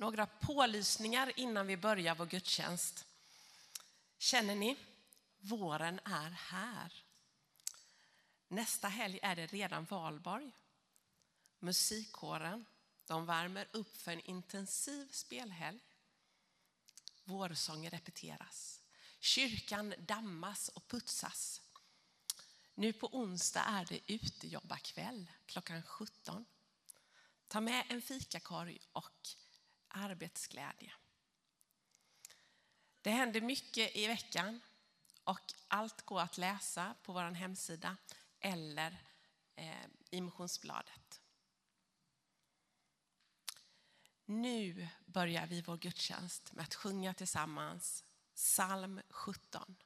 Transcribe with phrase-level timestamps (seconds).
[0.00, 3.06] Några pålysningar innan vi börjar vår gudstjänst.
[4.18, 4.76] Känner ni?
[5.38, 7.04] Våren är här.
[8.48, 10.52] Nästa helg är det redan valborg.
[11.58, 12.66] Musikkåren,
[13.06, 15.80] de värmer upp för en intensiv spelhelg.
[17.24, 18.80] Vårsånger repeteras.
[19.18, 21.60] Kyrkan dammas och putsas.
[22.74, 26.44] Nu på onsdag är det utejobbarkväll klockan 17.
[27.48, 29.36] Ta med en fikakorg och
[29.90, 30.92] arbetsglädje.
[33.02, 34.60] Det händer mycket i veckan
[35.24, 37.96] och allt går att läsa på vår hemsida
[38.40, 39.02] eller
[39.56, 41.20] eh, i motionsbladet.
[44.24, 49.76] Nu börjar vi vår gudstjänst med att sjunga tillsammans psalm 17.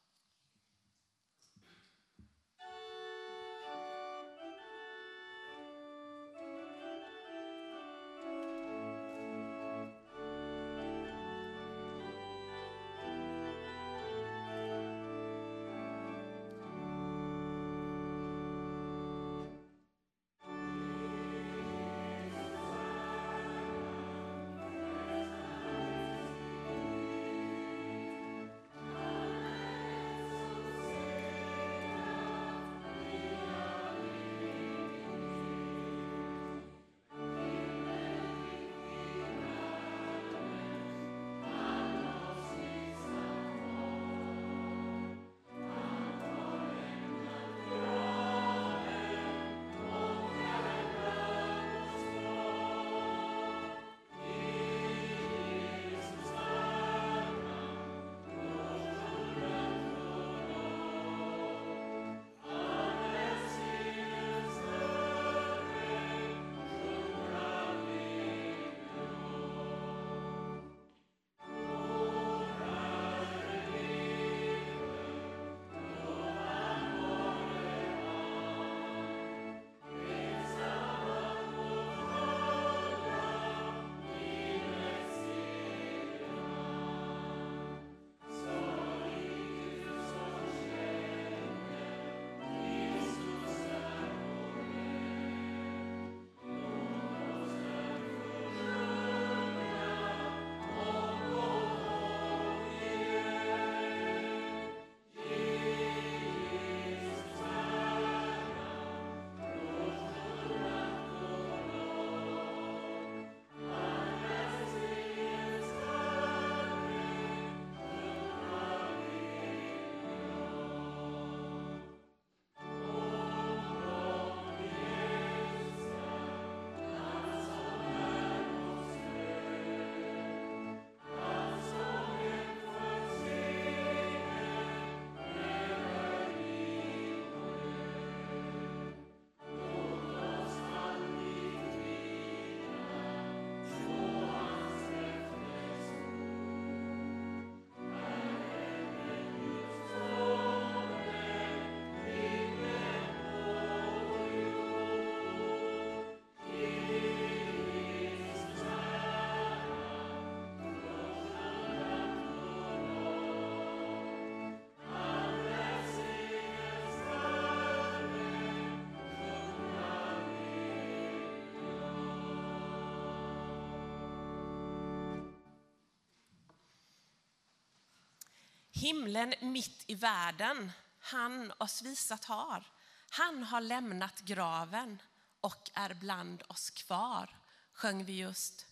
[178.84, 182.64] Himlen mitt i världen, han oss visat har.
[183.10, 185.02] Han har lämnat graven
[185.40, 187.38] och är bland oss kvar,
[187.72, 188.66] sjöng vi just.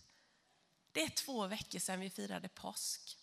[0.91, 3.17] Det är två veckor sedan vi firade påsk.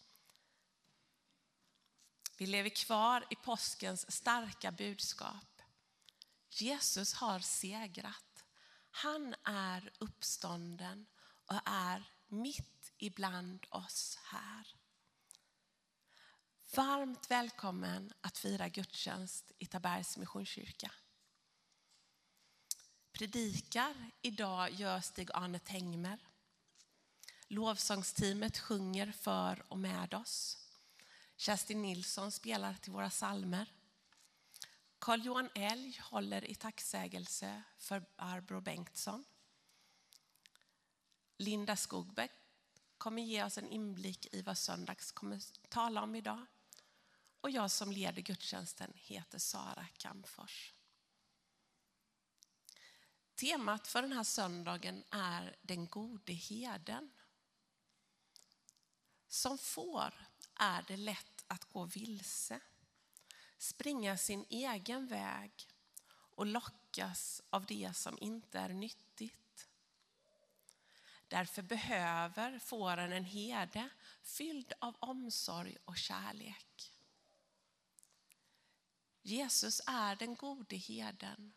[2.36, 5.62] Vi lever kvar i påskens starka budskap.
[6.48, 8.44] Jesus har segrat.
[8.90, 11.06] Han är uppstånden
[11.46, 14.79] och är mitt ibland oss här.
[16.74, 20.92] Varmt välkommen att fira gudstjänst i Tabergs Missionskyrka.
[23.12, 26.18] Predikar idag gör Stig-Arne Tengmer.
[27.48, 30.58] Lovsångsteamet sjunger för och med oss.
[31.36, 33.72] Kerstin Nilsson spelar till våra salmer.
[34.98, 39.24] Carl-Johan Elg håller i tacksägelse för Barbro Bengtsson.
[41.36, 42.32] Linda Skogbeck
[42.98, 46.46] kommer ge oss en inblick i vad söndags kommer tala om idag
[47.40, 50.74] och jag som leder gudstjänsten heter Sara Kamfors.
[53.34, 57.10] Temat för den här söndagen är den gode heden.
[59.28, 60.14] Som får
[60.54, 62.60] är det lätt att gå vilse,
[63.58, 65.68] springa sin egen väg
[66.10, 69.68] och lockas av det som inte är nyttigt.
[71.28, 73.88] Därför behöver fåren en herde
[74.22, 76.99] fylld av omsorg och kärlek.
[79.22, 81.52] Jesus är den gode herden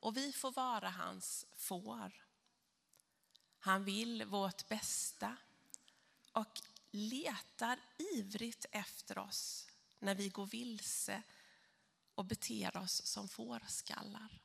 [0.00, 2.24] och vi får vara hans får.
[3.58, 5.36] Han vill vårt bästa
[6.32, 6.60] och
[6.90, 7.80] letar
[8.14, 9.66] ivrigt efter oss
[9.98, 11.22] när vi går vilse
[12.14, 14.42] och beter oss som fårskallar.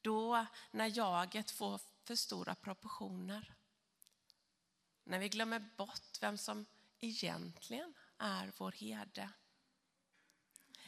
[0.00, 3.54] Då när jaget får för stora proportioner.
[5.04, 6.66] När vi glömmer bort vem som
[7.00, 9.30] egentligen är vår herde.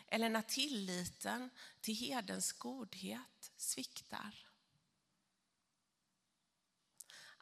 [0.06, 1.50] Eller när tilliten
[1.80, 4.46] till herdens godhet sviktar.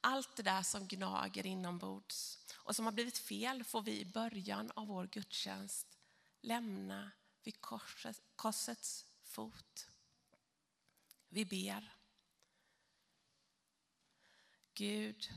[0.01, 4.71] Allt det där som gnager inombords och som har blivit fel får vi i början
[4.71, 5.99] av vår gudstjänst
[6.41, 7.11] lämna
[7.43, 9.89] vid korset, korsets fot.
[11.29, 11.97] Vi ber.
[14.75, 15.33] Gud,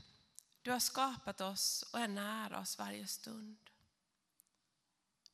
[0.62, 3.67] du har skapat oss och är nära oss varje stund.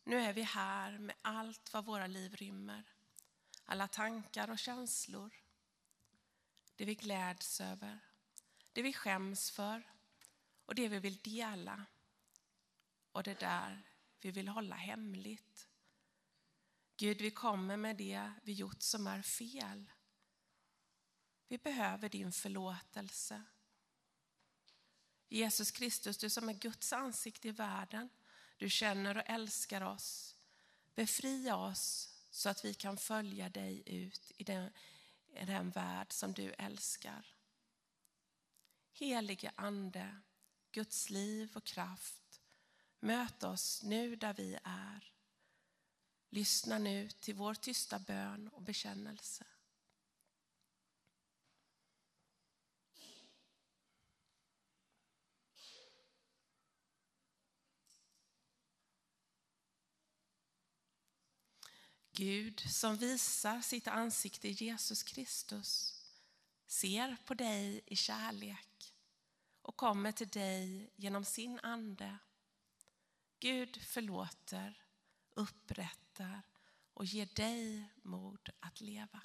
[0.05, 2.85] Nu är vi här med allt vad våra liv rymmer.
[3.65, 5.35] Alla tankar och känslor.
[6.77, 7.99] Det vi gläds över,
[8.73, 9.83] det vi skäms för
[10.67, 11.87] och det vi vill dela.
[13.13, 13.83] Och det där
[14.21, 15.69] vi vill hålla hemligt.
[16.97, 19.91] Gud, vi kommer med det vi gjort som är fel.
[21.49, 23.43] Vi behöver din förlåtelse.
[25.29, 28.09] Jesus Kristus, du som är Guds ansikte i världen,
[28.57, 30.37] du känner och älskar oss.
[30.95, 34.71] Befria oss så att vi kan följa dig ut i den,
[35.37, 37.27] i den värld som du älskar.
[38.93, 40.21] Helige Ande,
[40.73, 42.41] Guds liv och kraft,
[43.01, 45.13] möt oss nu där vi är.
[46.31, 49.45] Lyssna nu till vår tysta bön och bekännelse.
[62.17, 66.01] Gud som visar sitt ansikte i Jesus Kristus
[66.67, 68.95] ser på dig i kärlek
[69.63, 72.19] och kommer till dig genom sin ande.
[73.41, 74.85] Gud förlåter,
[75.35, 76.43] upprättar
[76.95, 79.21] och ger dig mod att leva.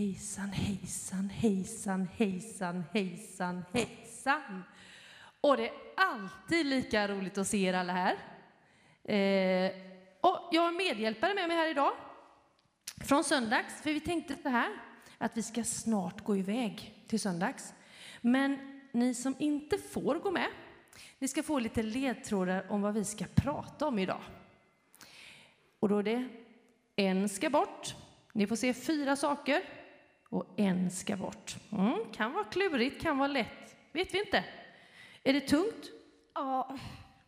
[0.00, 4.64] Hejsan, hejsan, hejsan, hejsan, hejsan, hejsan.
[5.40, 8.12] Och det är alltid lika roligt att se er alla här.
[9.04, 9.72] Eh,
[10.20, 11.92] och jag har medhjälpare med mig här idag
[13.04, 14.68] från söndags, för vi tänkte så här
[15.18, 17.74] att vi ska snart gå iväg till söndags.
[18.20, 20.48] Men ni som inte får gå med,
[21.18, 24.22] ni ska få lite ledtrådar om vad vi ska prata om idag.
[25.80, 26.28] Och då är det
[26.96, 27.94] en ska bort.
[28.32, 29.79] Ni får se fyra saker
[30.30, 31.56] och en ska bort.
[31.72, 34.44] Mm, kan vara klurigt, kan vara lätt, vet vi inte.
[35.22, 35.90] Är det tungt?
[36.34, 36.78] Ja,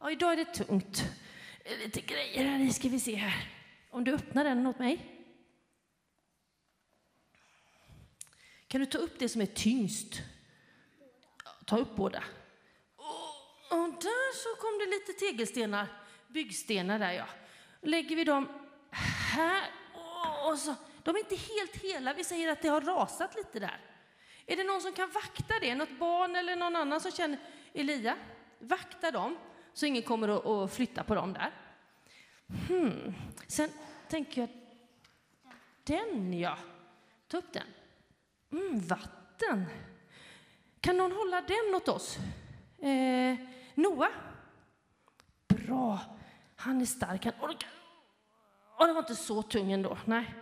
[0.01, 1.05] ja idag är det tungt.
[1.85, 3.49] Lite grejer här i ska vi se här.
[3.91, 4.99] Om du öppnar den åt mig.
[8.69, 10.23] Kan du ta upp det som är tyngst?
[11.67, 12.25] Ta upp båda.
[12.97, 15.89] Och, och där så kom det lite tegelstenar,
[16.29, 17.27] byggstenar där ja.
[17.83, 18.49] Lägger vi dem
[19.35, 19.71] här
[20.47, 20.75] och så.
[21.03, 23.81] De är inte helt hela, vi säger att det har rasat lite där.
[24.47, 25.75] Är det någon som kan vakta det?
[25.75, 27.39] Något barn eller någon annan som känner
[27.73, 28.17] Elia?
[28.59, 29.39] Vakta dem
[29.73, 31.53] så ingen kommer att, flytta på dem där.
[32.69, 33.15] Hmm.
[33.47, 33.71] Sen
[34.09, 34.51] tänker jag,
[35.85, 36.59] den ja,
[37.29, 37.67] ta upp den.
[38.53, 39.67] Mm, vatten.
[40.81, 42.19] Kan någon hålla den åt oss?
[42.79, 43.37] Eh,
[43.75, 44.11] Noah?
[45.49, 45.99] Bra.
[46.57, 47.25] Han är stark.
[47.25, 47.71] Han orkar.
[48.79, 49.99] Oh, den var inte så tung ändå.
[50.05, 50.35] Nej,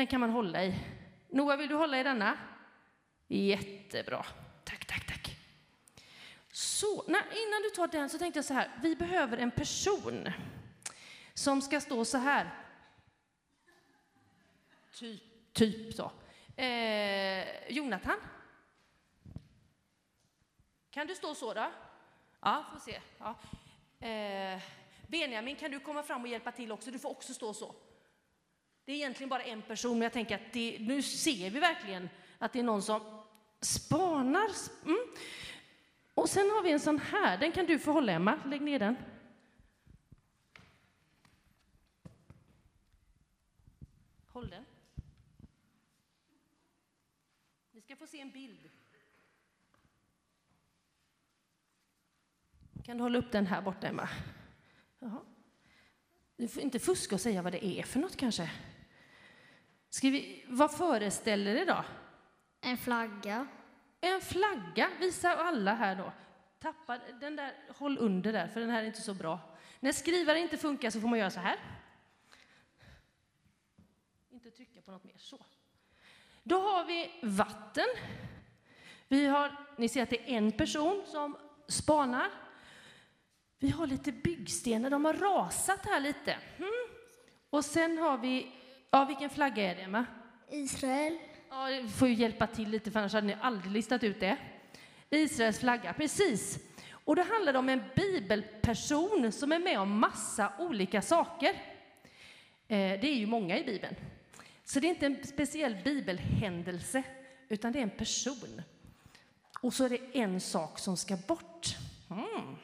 [0.00, 0.74] den kan man hålla i.
[1.28, 2.38] Noah, vill du hålla i denna?
[3.28, 4.26] Jättebra.
[4.64, 5.36] Tack, tack, tack.
[6.52, 8.70] Så, när, innan du tar den så tänkte jag så här.
[8.82, 10.32] Vi behöver en person
[11.34, 12.50] som ska stå så här.
[14.94, 16.12] Typ, typ så.
[16.56, 18.16] Eh, Jonathan?
[20.90, 21.70] Kan du stå så då?
[22.40, 23.00] Ja, får se.
[23.18, 23.38] Ja.
[24.08, 24.62] Eh,
[25.06, 26.90] Benjamin, kan du komma fram och hjälpa till också?
[26.90, 27.74] Du får också stå så.
[28.84, 32.08] Det är egentligen bara en person, men jag tänker att det, nu ser vi verkligen
[32.38, 33.22] att det är någon som
[33.60, 34.50] spanar.
[34.84, 34.98] Mm.
[36.14, 38.78] Och sen har vi en sån här, den kan du få hålla Emma, lägg ner
[38.78, 38.96] den.
[44.26, 44.64] Håll den.
[47.72, 48.70] Ni ska få se en bild.
[52.84, 54.08] Kan du hålla upp den här borta, Emma?
[54.98, 55.20] Jaha.
[56.36, 58.50] Du får inte fuska och säga vad det är för något kanske.
[59.90, 61.84] Ska vi, vad föreställer det då?
[62.60, 63.46] En flagga.
[64.00, 66.12] En flagga, visa alla här då.
[66.58, 69.40] Tappa den där, håll under där, för den här är inte så bra.
[69.80, 71.58] När skrivare inte funkar så får man göra så här.
[74.30, 75.46] Inte trycka på något mer, så.
[76.42, 77.86] Då har vi vatten.
[79.08, 81.36] Vi har, ni ser att det är en person som
[81.68, 82.30] spanar.
[83.58, 86.38] Vi har lite byggstenar, de har rasat här lite.
[86.56, 86.70] Mm.
[87.50, 88.52] Och sen har vi,
[88.90, 90.06] ja vilken flagga är det Emma?
[90.50, 91.18] Israel.
[91.50, 94.36] Ja, det får ju hjälpa till lite för annars hade ni aldrig listat ut det.
[95.10, 96.58] Israels flagga, precis.
[97.04, 101.50] Och det handlar om en bibelperson som är med om massa olika saker.
[102.68, 103.96] Eh, det är ju många i Bibeln.
[104.64, 107.02] Så det är inte en speciell bibelhändelse,
[107.48, 108.62] utan det är en person.
[109.62, 111.76] Och så är det en sak som ska bort.
[112.10, 112.56] Mm.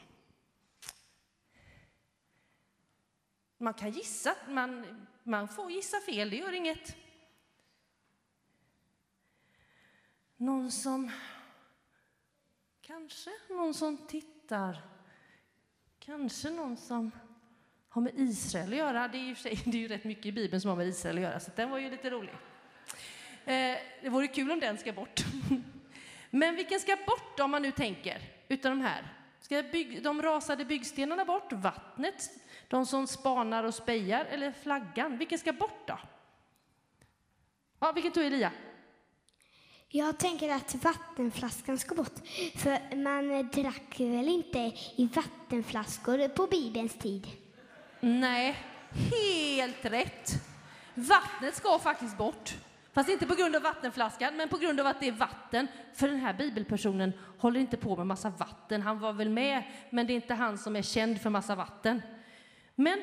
[3.59, 4.87] Man kan gissa, man,
[5.27, 6.97] man får gissa fel, det gör inget.
[10.37, 11.11] Någon som...
[12.81, 14.83] Kanske någon som tittar.
[15.99, 17.11] Kanske någon som
[17.89, 19.09] har med Israel att göra.
[19.09, 21.17] Det är ju, sig, det är ju rätt mycket i Bibeln som har med Israel
[21.17, 22.33] att göra, så den var ju lite rolig.
[23.45, 25.25] Eh, det vore kul om den ska bort.
[26.31, 29.13] Men vilken ska bort om man nu tänker, utav de här?
[29.41, 31.53] Ska bygg, de rasade byggstenarna bort?
[31.53, 32.31] Vattnet?
[32.69, 34.25] De som spanar och spejar?
[34.25, 35.19] Eller flaggan?
[35.19, 35.99] Vilken ska bort då?
[37.81, 38.53] Ja, vilken tog Elia?
[39.89, 42.19] Jag tänker att vattenflaskan ska bort.
[42.57, 47.27] För man drack väl inte i vattenflaskor på Bibelns tid?
[48.01, 48.57] Nej,
[48.91, 50.33] helt rätt.
[50.95, 52.55] Vattnet ska faktiskt bort.
[52.93, 55.69] Fast inte på grund av vattenflaskan, men på grund av att det är vatten.
[55.95, 58.83] För den här bibelpersonen håller inte på med massa vatten.
[58.83, 62.03] Han var väl med, men det är inte han som är känd för massa vatten.
[62.77, 63.03] Men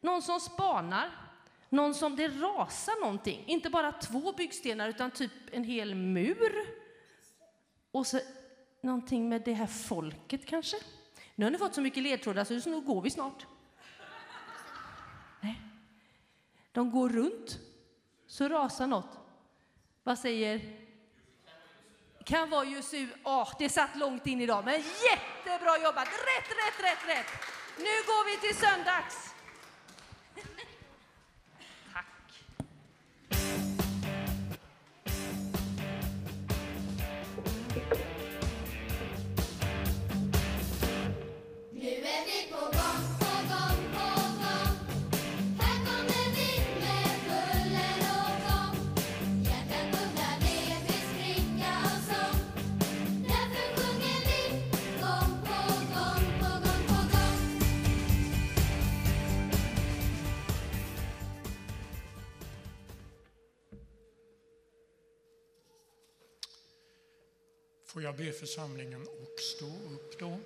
[0.00, 1.10] någon som spanar,
[1.68, 3.44] någon som det rasar någonting.
[3.46, 6.52] Inte bara två byggstenar, utan typ en hel mur.
[7.90, 8.20] Och så
[8.80, 10.76] någonting med det här folket kanske.
[11.34, 13.46] Nu har ni fått så mycket ledtrådar så nu går vi snart.
[15.40, 15.62] Nej.
[16.72, 17.58] De går runt,
[18.26, 19.18] så rasar något.
[20.02, 20.60] Vad säger?
[22.24, 23.04] Kan vara Jesu.
[23.04, 26.08] Oh, ah, det satt långt in idag, men jättebra jobbat!
[26.08, 27.57] Rätt, rätt, rätt, rätt!
[27.78, 29.27] Nu går vi till söndags.
[68.08, 70.38] Jag be församlingen att stå upp då?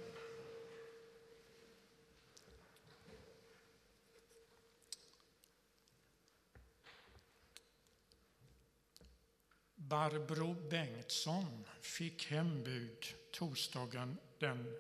[9.75, 14.77] Barbro Bengtsson fick hembud torsdagen den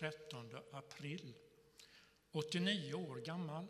[0.00, 1.34] 13 april.
[2.32, 3.66] 89 år gammal.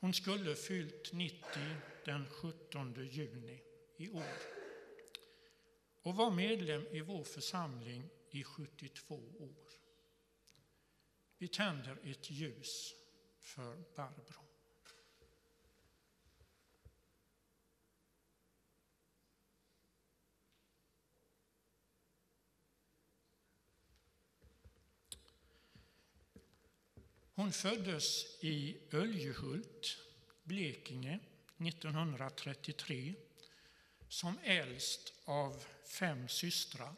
[0.00, 1.38] Hon skulle fyllt 90
[2.04, 3.62] den 17 juni
[3.96, 4.61] i år
[6.02, 9.72] och var medlem i vår församling i 72 år.
[11.38, 12.94] Vi tänder ett ljus
[13.40, 14.42] för Barbro.
[27.34, 29.98] Hon föddes i Öljehult,
[30.42, 31.20] Blekinge,
[31.58, 33.14] 1933
[34.12, 36.94] som äldst av fem systrar.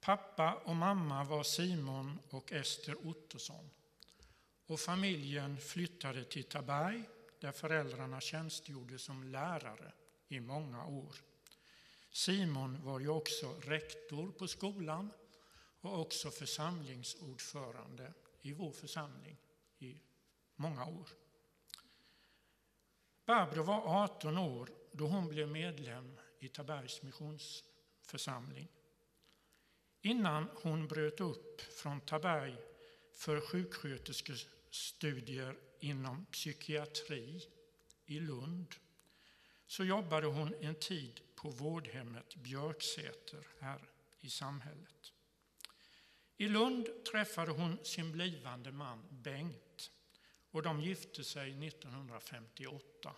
[0.00, 3.70] Pappa och mamma var Simon och Ester Ottosson.
[4.66, 7.02] Och familjen flyttade till Taberg
[7.40, 9.92] där föräldrarna tjänstgjorde som lärare
[10.28, 11.14] i många år.
[12.10, 15.10] Simon var ju också rektor på skolan
[15.80, 19.36] och också församlingsordförande i vår församling
[19.78, 20.00] i
[20.56, 21.08] många år.
[23.26, 28.68] Barbro var 18 år då hon blev medlem i Tabergs missionsförsamling.
[30.02, 32.56] Innan hon bröt upp från Taberg
[33.12, 37.42] för sjuksköterskestudier inom psykiatri
[38.06, 38.74] i Lund
[39.66, 45.12] så jobbade hon en tid på vårdhemmet Björksäter här i samhället.
[46.36, 49.90] I Lund träffade hon sin blivande man Bengt
[50.50, 53.14] och de gifte sig 1958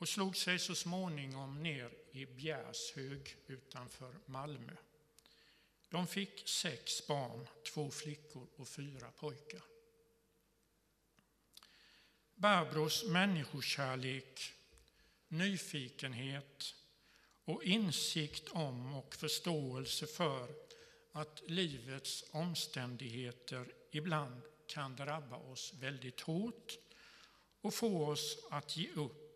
[0.00, 4.72] och slog sig så småningom ner i Bjärshög utanför Malmö.
[5.88, 9.62] De fick sex barn, två flickor och fyra pojkar.
[12.34, 14.52] Barbros människokärlek,
[15.28, 16.74] nyfikenhet
[17.44, 20.48] och insikt om och förståelse för
[21.12, 26.78] att livets omständigheter ibland kan drabba oss väldigt hårt
[27.60, 29.29] och få oss att ge upp.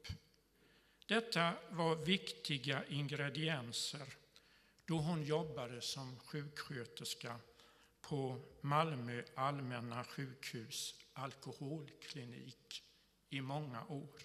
[1.06, 4.14] Detta var viktiga ingredienser
[4.84, 7.40] då hon jobbade som sjuksköterska
[8.00, 12.82] på Malmö allmänna sjukhus alkoholklinik
[13.30, 14.20] i många år.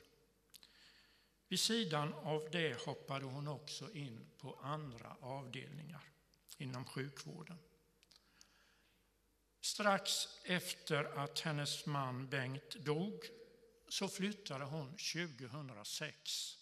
[1.47, 6.03] Vid sidan av det hoppade hon också in på andra avdelningar
[6.57, 7.57] inom sjukvården.
[9.61, 13.23] Strax efter att hennes man Bengt dog
[13.89, 16.58] så flyttade hon 2006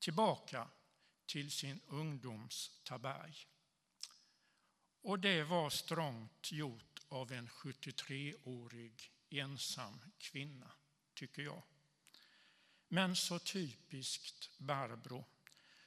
[0.00, 0.68] tillbaka
[1.26, 3.46] till sin ungdoms Taberg.
[5.02, 10.72] Och det var strångt gjort av en 73-årig ensam kvinna,
[11.14, 11.62] tycker jag.
[12.88, 15.24] Men så typiskt Barbro,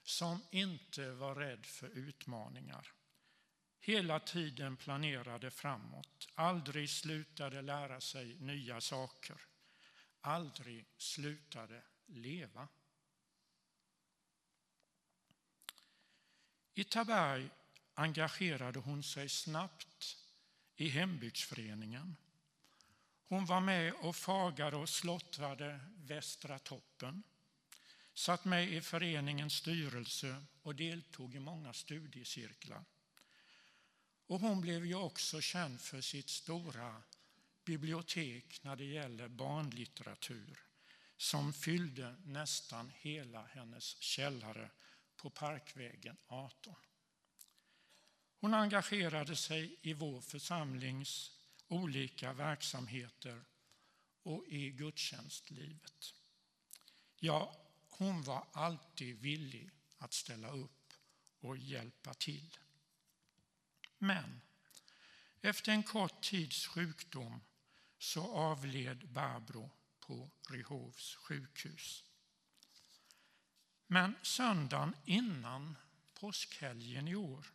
[0.04, 2.94] som inte var rädd för utmaningar
[3.84, 9.42] hela tiden planerade framåt, aldrig slutade lära sig nya saker,
[10.22, 12.68] aldrig slutade leva.
[16.76, 17.50] I Taberg
[17.94, 20.18] engagerade hon sig snabbt
[20.76, 22.16] i hembygdsföreningen.
[23.28, 27.24] Hon var med och fagade och slottrade Västra toppen,
[28.14, 32.84] satt med i föreningens styrelse och deltog i många studiecirklar.
[34.28, 37.02] Och hon blev ju också känd för sitt stora
[37.66, 40.60] bibliotek när det gäller barnlitteratur
[41.18, 44.70] som fyllde nästan hela hennes källare
[45.24, 46.76] på Parkvägen 18.
[48.40, 53.44] Hon engagerade sig i vår församlings olika verksamheter
[54.24, 56.14] och i gudstjänstlivet.
[57.20, 57.56] Ja,
[57.90, 60.94] hon var alltid villig att ställa upp
[61.40, 62.58] och hjälpa till.
[63.98, 64.42] Men
[65.42, 67.42] efter en kort tids sjukdom
[67.98, 72.04] så avled Barbro på Ryhovs sjukhus.
[73.94, 75.76] Men söndagen innan
[76.14, 77.46] påskhelgen i år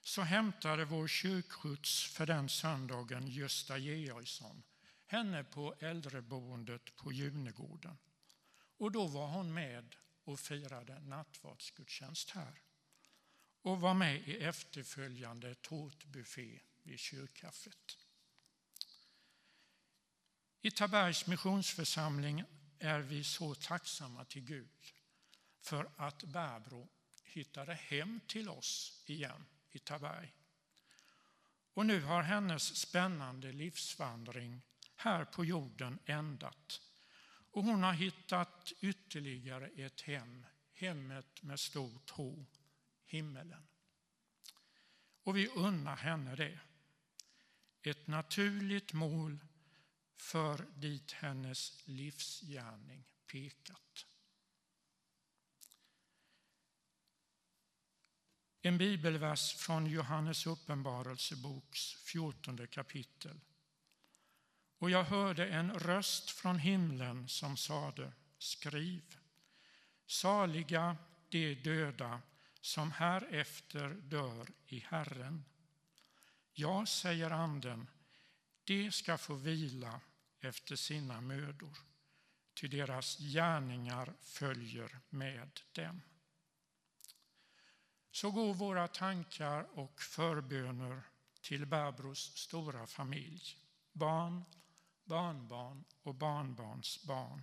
[0.00, 4.62] så hämtade vår kyrkskjuts för den söndagen Gösta Georgsson
[5.06, 7.98] henne på äldreboendet på Junegården.
[8.78, 12.60] Och då var hon med och firade nattvardsgudstjänst här
[13.62, 17.98] och var med i efterföljande tårtbuffé vid kyrkkaffet.
[20.60, 22.44] I Tabergs missionsförsamling
[22.78, 24.92] är vi så tacksamma till Gud
[25.62, 26.88] för att Barbro
[27.24, 30.34] hittade hem till oss igen i Taberg.
[31.74, 34.62] Och nu har hennes spännande livsvandring
[34.96, 36.80] här på jorden ändat.
[37.50, 42.46] Och hon har hittat ytterligare ett hem, hemmet med stort H,
[43.04, 43.68] himmelen.
[45.22, 46.60] Och vi unnar henne det.
[47.82, 49.38] Ett naturligt mål
[50.16, 54.06] för dit hennes livsgärning pekat.
[58.64, 63.40] En bibelvers från Johannes uppenbarelseboks 14 kapitel.
[64.78, 69.16] Och jag hörde en röst från himlen som sade, skriv,
[70.06, 70.96] saliga
[71.28, 72.20] de döda
[72.60, 75.44] som härefter dör i Herren.
[76.52, 77.86] Ja, säger anden,
[78.64, 80.00] de ska få vila
[80.40, 81.78] efter sina mödor,
[82.54, 86.02] ty deras gärningar följer med dem.
[88.12, 91.02] Så går våra tankar och förböner
[91.40, 93.42] till Barbros stora familj,
[93.92, 94.44] barn,
[95.04, 97.42] barnbarn och barnbarns barn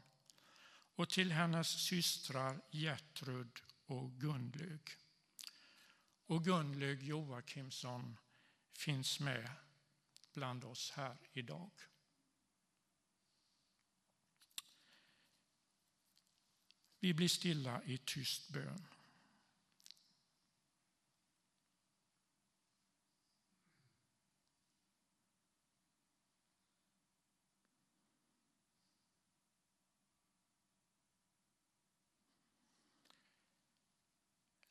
[0.99, 4.81] och till hennes systrar Gertrud och Gunlög.
[6.25, 8.17] Och Gunlög Joakimsson
[8.73, 9.51] finns med
[10.33, 11.71] bland oss här idag.
[16.99, 18.87] Vi blir stilla i tyst bön.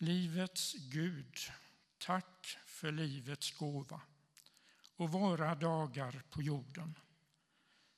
[0.01, 1.37] Livets Gud,
[1.99, 4.01] tack för livets gåva
[4.97, 6.95] och våra dagar på jorden.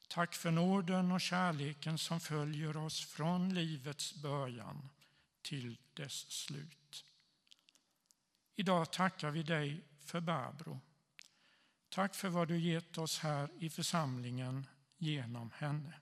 [0.09, 4.89] Tack för nåden och kärleken som följer oss från livets början
[5.43, 7.05] till dess slut.
[8.57, 10.81] Idag tackar vi dig för Barbro.
[11.89, 16.01] Tack för vad du gett oss här i församlingen genom henne.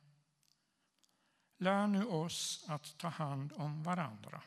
[1.57, 4.43] Lär nu oss att ta hand om varandra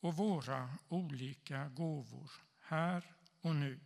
[0.00, 3.80] och våra olika gåvor här och nu.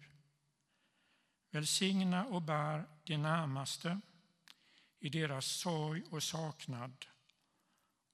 [1.51, 4.01] Välsigna och bär de närmaste
[4.99, 7.07] i deras sorg och saknad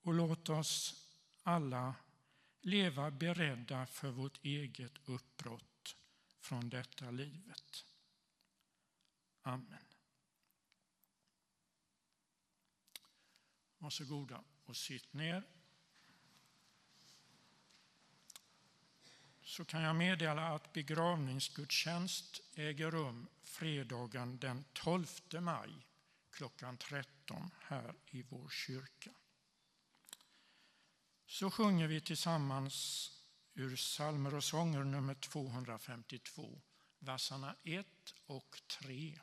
[0.02, 1.06] och låt oss
[1.42, 1.94] alla
[2.60, 5.96] leva beredda för vårt eget uppbrott
[6.40, 7.84] från detta livet.
[9.42, 9.84] Amen.
[13.78, 15.59] Varsågoda och sitt ner.
[19.50, 25.06] Så kan jag meddela att begravningsgudstjänst äger rum fredagen den 12
[25.40, 25.86] maj
[26.30, 29.10] klockan 13 här i vår kyrka.
[31.26, 33.10] Så sjunger vi tillsammans
[33.54, 36.60] ur psalmer och sånger nummer 252,
[36.98, 37.86] verserna 1
[38.26, 39.20] och 3.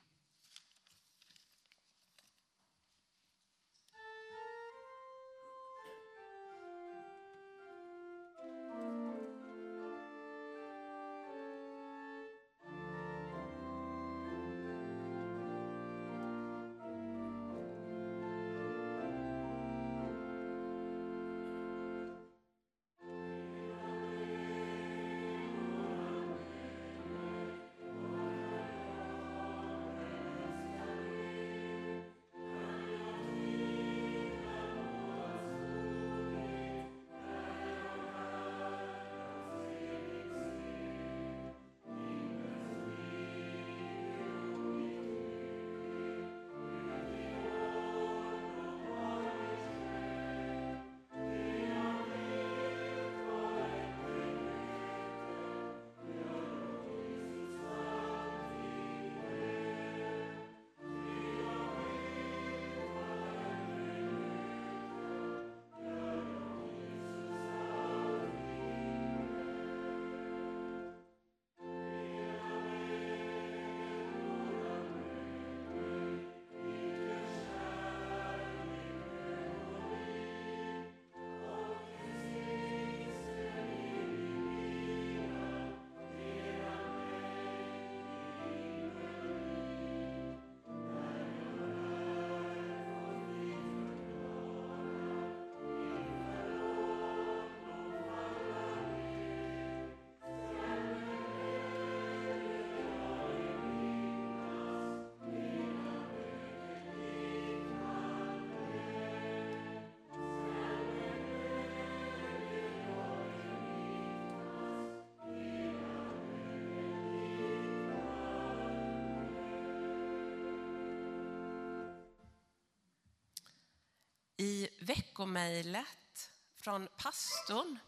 [124.48, 127.80] I veckomejlet från pastorn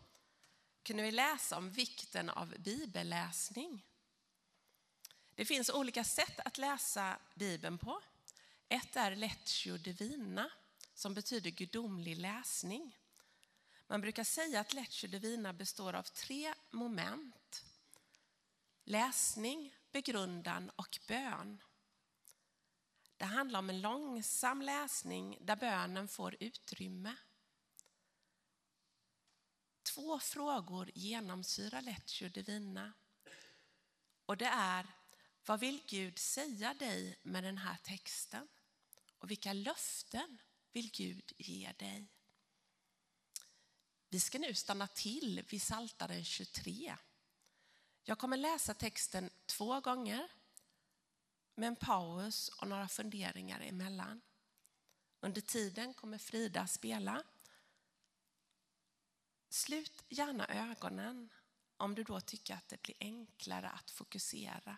[0.84, 3.86] kunde vi läsa om vikten av bibelläsning.
[5.36, 8.02] Det finns olika sätt att läsa Bibeln på.
[8.70, 10.52] Ett är lectio divina,
[10.94, 12.98] som betyder gudomlig läsning.
[13.88, 17.66] Man brukar säga att lectio divina består av tre moment.
[18.84, 21.62] Läsning, begrundan och bön.
[23.20, 27.16] Det handlar om en långsam läsning där bönen får utrymme.
[29.84, 32.94] Två frågor genomsyrar Lectio Divina.
[34.26, 34.88] Och det är,
[35.46, 38.48] vad vill Gud säga dig med den här texten?
[39.18, 40.38] Och vilka löften
[40.72, 42.08] vill Gud ge dig?
[44.10, 46.96] Vi ska nu stanna till vid Psaltaren 23.
[48.04, 50.30] Jag kommer läsa texten två gånger
[51.60, 54.22] med en paus och några funderingar emellan.
[55.20, 57.24] Under tiden kommer Frida spela.
[59.50, 61.30] Slut gärna ögonen
[61.78, 64.78] om du då tycker att det blir enklare att fokusera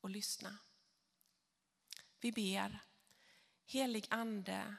[0.00, 0.58] och lyssna.
[2.20, 2.82] Vi ber,
[3.64, 4.76] helig ande,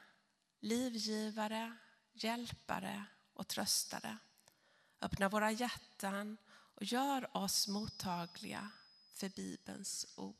[0.60, 1.76] livgivare,
[2.12, 4.18] hjälpare och tröstare.
[5.00, 6.36] Öppna våra hjärtan
[6.74, 8.70] och gör oss mottagliga
[9.14, 10.39] för Bibelns ord.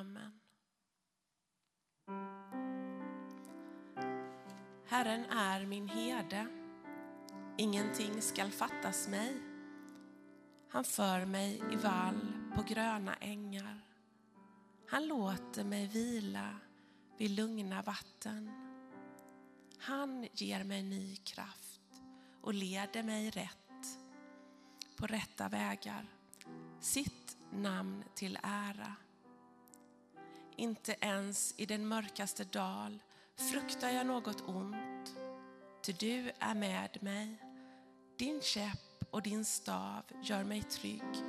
[0.00, 0.40] Amen.
[4.86, 6.46] Herren är min herde,
[7.58, 9.42] ingenting skall fattas mig.
[10.68, 13.84] Han för mig i vall på gröna ängar.
[14.88, 16.58] Han låter mig vila
[17.18, 18.50] vid lugna vatten.
[19.78, 22.02] Han ger mig ny kraft
[22.40, 23.98] och leder mig rätt
[24.96, 26.06] på rätta vägar,
[26.80, 28.96] sitt namn till ära.
[30.56, 33.02] Inte ens i den mörkaste dal
[33.36, 35.16] fruktar jag något ont,
[35.82, 37.36] ty du är med mig.
[38.18, 41.24] Din käpp och din stav gör mig trygg.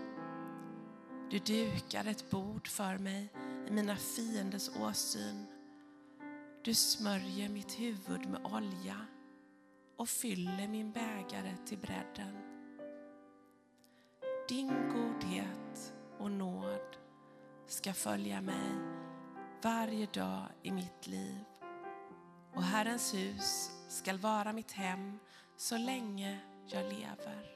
[1.32, 3.34] Du dukar ett bord för mig
[3.68, 5.46] i mina fienders åsyn.
[6.64, 9.06] Du smörjer mitt huvud med olja
[9.98, 12.38] och fyller min bägare till bredden.
[14.50, 16.98] Din godhet och nåd
[17.68, 18.94] ska följa mig
[19.65, 21.43] varje dag i mitt liv.
[22.56, 25.19] Och Herrens hus skall vara mitt hem
[25.58, 27.55] så länge jag lever.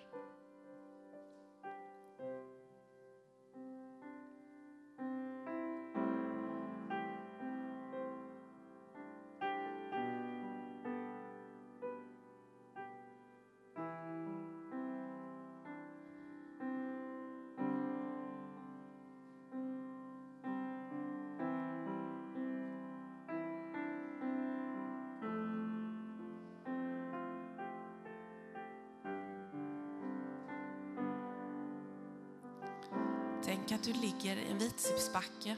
[34.29, 35.55] Ligger i en vitsippsbacke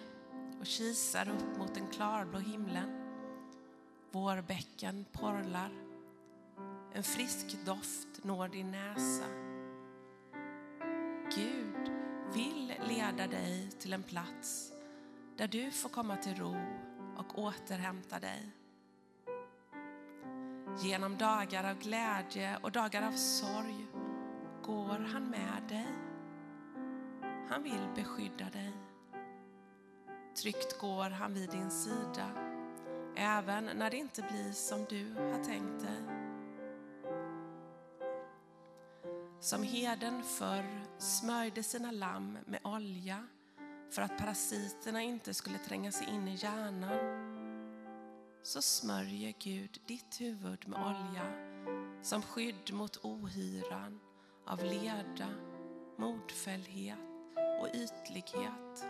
[0.60, 2.89] och kisar upp mot den klarblå himlen.
[4.12, 5.71] Vårbäcken porlar.
[6.93, 9.25] En frisk doft når din näsa.
[11.36, 11.91] Gud
[12.34, 14.71] vill leda dig till en plats
[15.38, 16.55] där du får komma till ro
[17.17, 18.51] och återhämta dig.
[20.79, 23.88] Genom dagar av glädje och dagar av sorg
[24.63, 25.88] går han med dig.
[27.51, 28.73] Han vill beskydda dig.
[30.35, 32.31] Tryggt går han vid din sida,
[33.15, 36.03] även när det inte blir som du har tänkt dig.
[39.39, 43.27] Som heden förr smörjde sina lamm med olja
[43.89, 46.99] för att parasiterna inte skulle tränga sig in i hjärnan,
[48.43, 51.25] så smörjer Gud ditt huvud med olja
[52.01, 53.99] som skydd mot ohyran
[54.45, 55.29] av leda,
[55.97, 57.11] modfällhet
[57.62, 58.86] och ytlighet.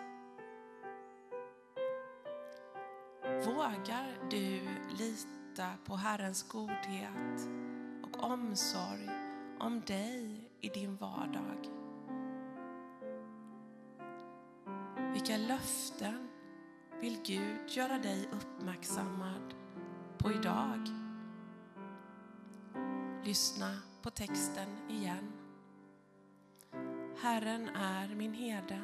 [3.46, 4.62] Vågar du
[4.98, 7.50] lita på Herrens godhet
[8.04, 9.10] och omsorg
[9.60, 11.70] om dig i din vardag?
[15.14, 16.30] Vilka löften
[17.02, 19.54] vill Gud göra dig uppmärksammad
[20.18, 20.88] på idag?
[23.24, 25.41] Lyssna på texten igen.
[27.22, 28.80] Herren är min herde,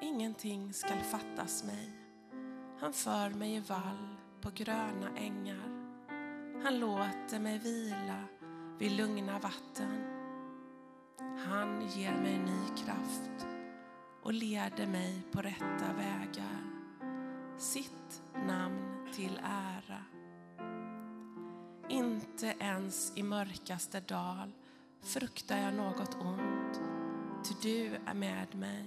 [0.00, 1.92] ingenting skall fattas mig.
[2.80, 5.94] Han för mig i vall på gröna ängar.
[6.64, 8.24] Han låter mig vila
[8.78, 10.04] vid lugna vatten.
[11.46, 13.46] Han ger mig ny kraft
[14.22, 16.62] och leder mig på rätta vägar.
[17.58, 20.02] Sitt namn till ära.
[21.88, 24.52] Inte ens i mörkaste dal
[25.02, 26.57] fruktar jag något ont,
[27.44, 28.84] ty du är med mig.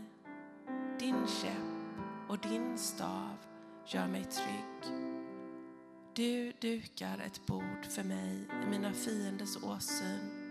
[0.99, 3.37] Din käpp och din stav
[3.85, 4.93] gör mig trygg.
[6.13, 10.41] Du dukar ett bord för mig i mina fienders åsyn.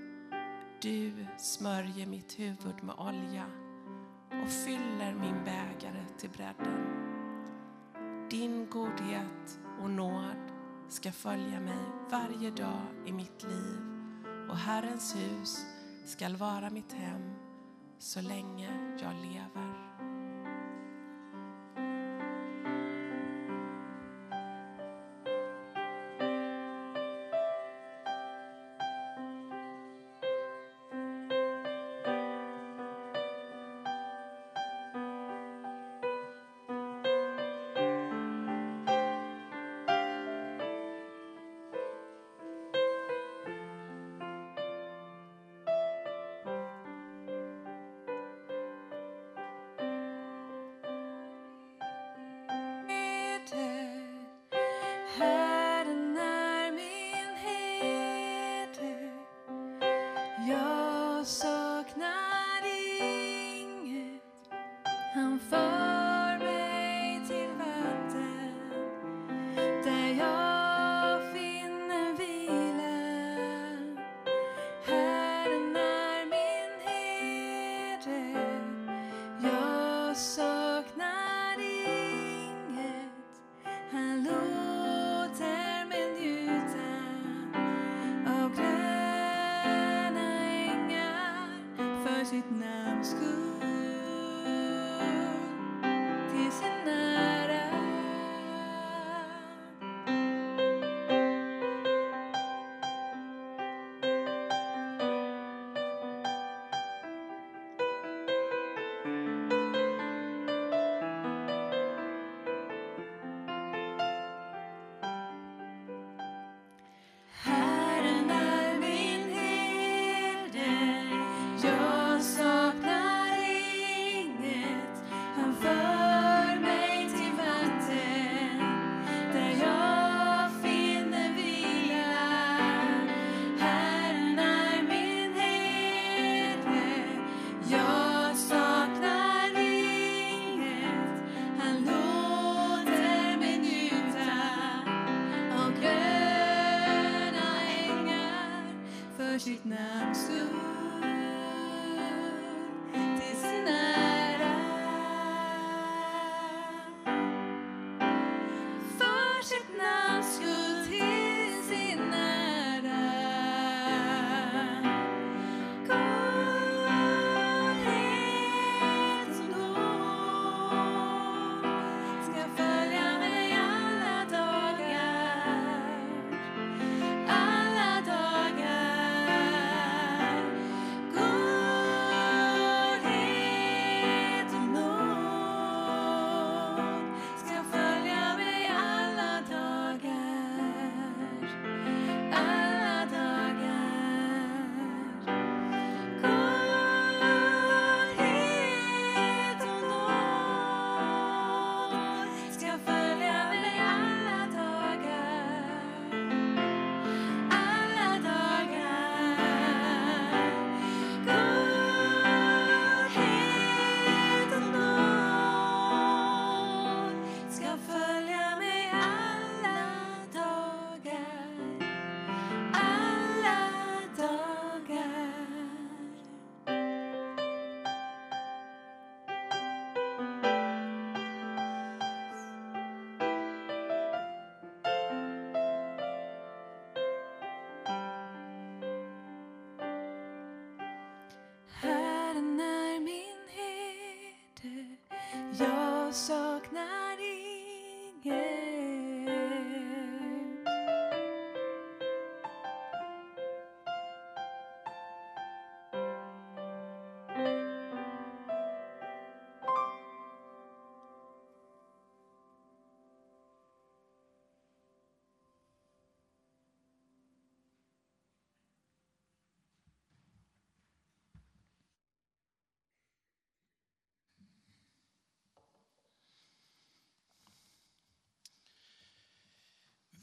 [0.82, 3.46] Du smörjer mitt huvud med olja
[4.42, 6.86] och fyller min bägare till bredden.
[8.30, 10.52] Din godhet och nåd
[10.88, 13.80] ska följa mig varje dag i mitt liv
[14.48, 15.66] och Herrens hus
[16.04, 17.39] skall vara mitt hem
[18.00, 19.89] så länge jag lever.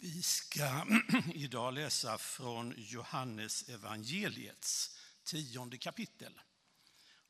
[0.07, 0.85] Vi ska
[1.33, 6.39] idag läsa från Johannes evangeliets tionde kapitel.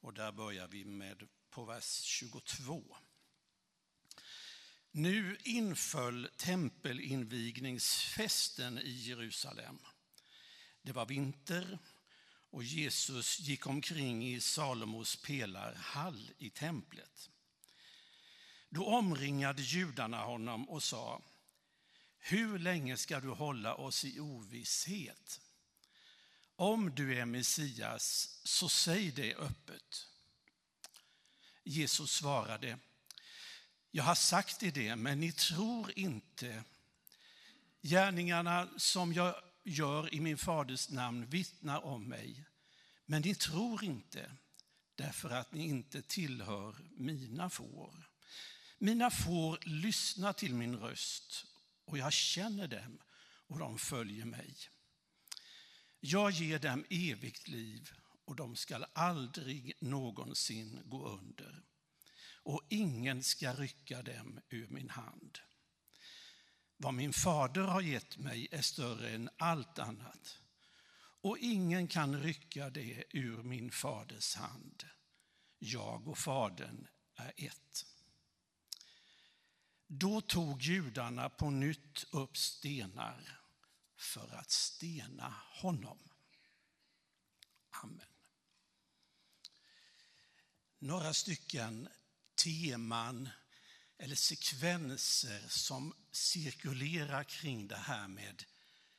[0.01, 2.97] Och där börjar vi med på vers 22.
[4.91, 9.79] Nu inföll tempelinvigningsfesten i Jerusalem.
[10.81, 11.79] Det var vinter
[12.49, 17.29] och Jesus gick omkring i Salomos pelarhall i templet.
[18.69, 21.21] Då omringade judarna honom och sa
[22.19, 25.41] hur länge ska du hålla oss i ovisshet?
[26.55, 30.07] Om du är Messias, så säg det öppet.
[31.63, 32.79] Jesus svarade,
[33.91, 36.63] jag har sagt er det, men ni tror inte.
[37.81, 42.45] Gärningarna som jag gör i min faders namn vittnar om mig,
[43.05, 44.31] men ni tror inte
[44.95, 48.09] därför att ni inte tillhör mina får.
[48.77, 51.45] Mina får lyssnar till min röst
[51.87, 52.99] och jag känner dem
[53.47, 54.55] och de följer mig.
[55.99, 57.91] Jag ger dem evigt liv
[58.25, 61.63] och de skall aldrig någonsin gå under
[62.43, 65.39] och ingen ska rycka dem ur min hand.
[66.77, 70.39] Vad min fader har gett mig är större än allt annat
[71.21, 74.83] och ingen kan rycka det ur min faders hand.
[75.59, 77.96] Jag och fadern är ett.
[79.87, 83.39] Då tog judarna på nytt upp stenar
[83.95, 85.99] för att stena honom.
[87.69, 88.07] Amen.
[90.79, 91.89] Några stycken
[92.35, 93.29] teman
[93.97, 98.43] eller sekvenser som cirkulerar kring det här med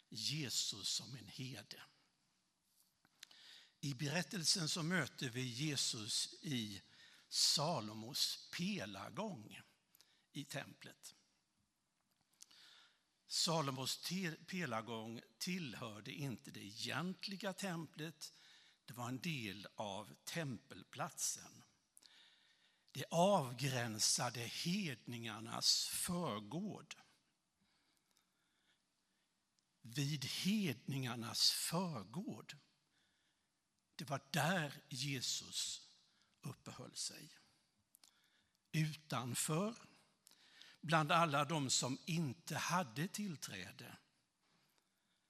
[0.09, 1.83] Jesus som en herde.
[3.81, 6.83] I berättelsen så möter vi Jesus i
[7.29, 9.61] Salomos pelargång
[10.33, 11.15] i templet.
[13.27, 14.11] Salomos
[14.47, 18.33] pelargång tillhörde inte det egentliga templet,
[18.85, 21.65] det var en del av tempelplatsen.
[22.91, 26.97] Det avgränsade hedningarnas förgård.
[29.81, 32.57] Vid hedningarnas förgård,
[33.95, 35.89] det var där Jesus
[36.41, 37.31] uppehöll sig.
[38.73, 39.88] Utanför
[40.81, 43.97] bland alla de som inte hade tillträde,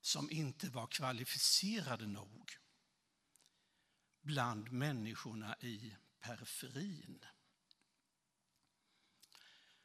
[0.01, 2.53] som inte var kvalificerade nog,
[4.21, 7.25] bland människorna i periferin.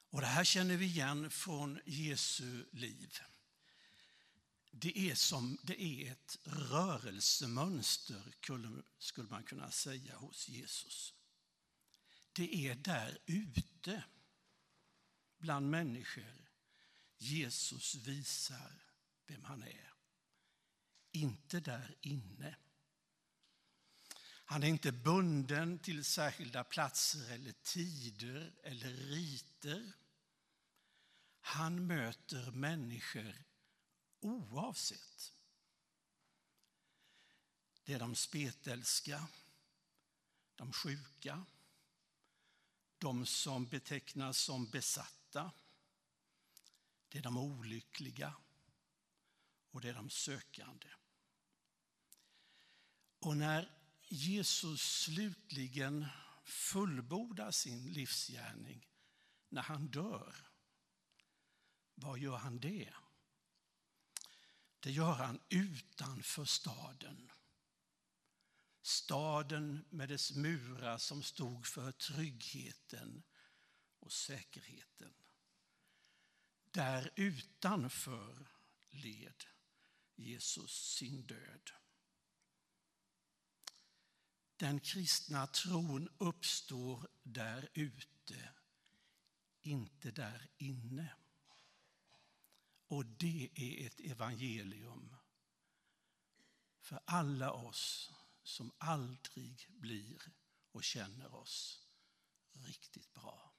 [0.09, 3.19] Och det här känner vi igen från Jesu liv.
[4.71, 8.21] Det är som det är ett rörelsemönster,
[8.97, 11.13] skulle man kunna säga, hos Jesus.
[12.33, 14.03] Det är där ute
[15.43, 16.49] bland människor
[17.17, 18.83] Jesus visar
[19.27, 19.93] vem han är.
[21.11, 22.55] Inte där inne.
[24.45, 29.93] Han är inte bunden till särskilda platser eller tider eller riter.
[31.39, 33.43] Han möter människor
[34.19, 35.33] oavsett.
[37.83, 39.27] Det är de spetälska,
[40.55, 41.45] de sjuka,
[42.97, 45.51] de som betecknas som besatta besatta,
[47.09, 48.35] det är de olyckliga
[49.71, 50.87] och det är de sökande.
[53.19, 53.71] Och när
[54.01, 56.05] Jesus slutligen
[56.43, 58.87] fullbordar sin livsgärning,
[59.49, 60.35] när han dör,
[61.95, 62.93] vad gör han det?
[64.79, 67.31] Det gör han utanför staden.
[68.81, 73.23] Staden med dess murar som stod för tryggheten
[73.99, 75.22] och säkerheten.
[76.73, 78.47] Där utanför
[78.89, 79.43] led
[80.15, 81.71] Jesus sin död.
[84.55, 88.49] Den kristna tron uppstår där ute,
[89.61, 91.15] inte där inne.
[92.87, 95.15] Och det är ett evangelium
[96.79, 98.11] för alla oss
[98.43, 100.21] som aldrig blir
[100.71, 101.87] och känner oss
[102.51, 103.52] riktigt bra.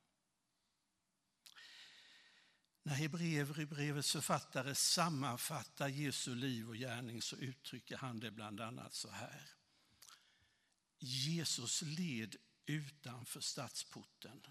[2.87, 9.11] När Hebreerbrevets författare sammanfattar Jesu liv och gärning så uttrycker han det bland annat så
[9.11, 9.51] här.
[10.99, 14.47] Jesus led utanför stadsporten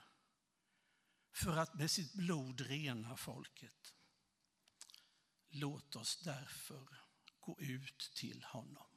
[1.32, 3.94] för att med sitt blod rena folket.
[5.50, 6.88] Låt oss därför
[7.40, 8.88] gå ut till honom.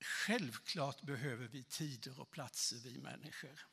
[0.00, 3.66] Självklart behöver vi tider och platser, vi människor.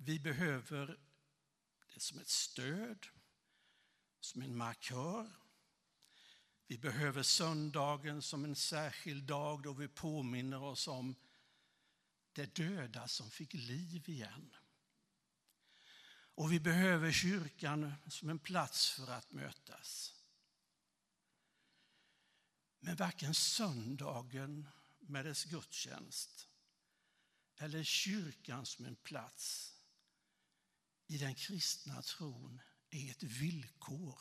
[0.00, 0.98] Vi behöver
[1.94, 3.06] det som ett stöd,
[4.20, 5.30] som en markör.
[6.66, 11.16] Vi behöver söndagen som en särskild dag då vi påminner oss om
[12.32, 14.56] det döda som fick liv igen.
[16.34, 20.14] Och vi behöver kyrkan som en plats för att mötas.
[22.80, 24.68] Men varken söndagen
[24.98, 26.48] med dess gudstjänst
[27.56, 29.77] eller kyrkan som en plats
[31.08, 34.20] i den kristna tron är ett villkor.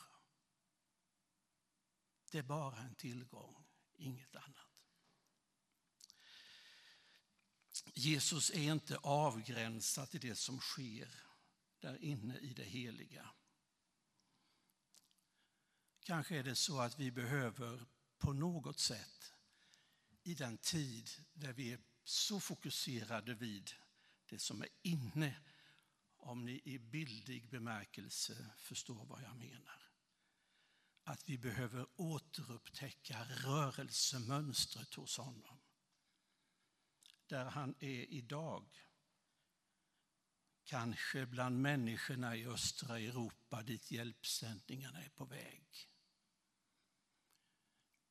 [2.31, 3.65] Det är bara en tillgång,
[3.95, 4.67] inget annat.
[7.93, 11.23] Jesus är inte avgränsad till det som sker
[11.79, 13.29] där inne i det heliga.
[15.99, 17.85] Kanske är det så att vi behöver
[18.17, 19.33] på något sätt
[20.23, 23.71] i den tid där vi är så fokuserade vid
[24.25, 25.35] det som är inne,
[26.17, 29.83] om ni i bildlig bemärkelse förstår vad jag menar.
[31.03, 35.59] Att vi behöver återupptäcka rörelsemönstret hos honom.
[37.27, 38.65] Där han är idag.
[40.63, 45.67] Kanske bland människorna i östra Europa dit hjälpsändningarna är på väg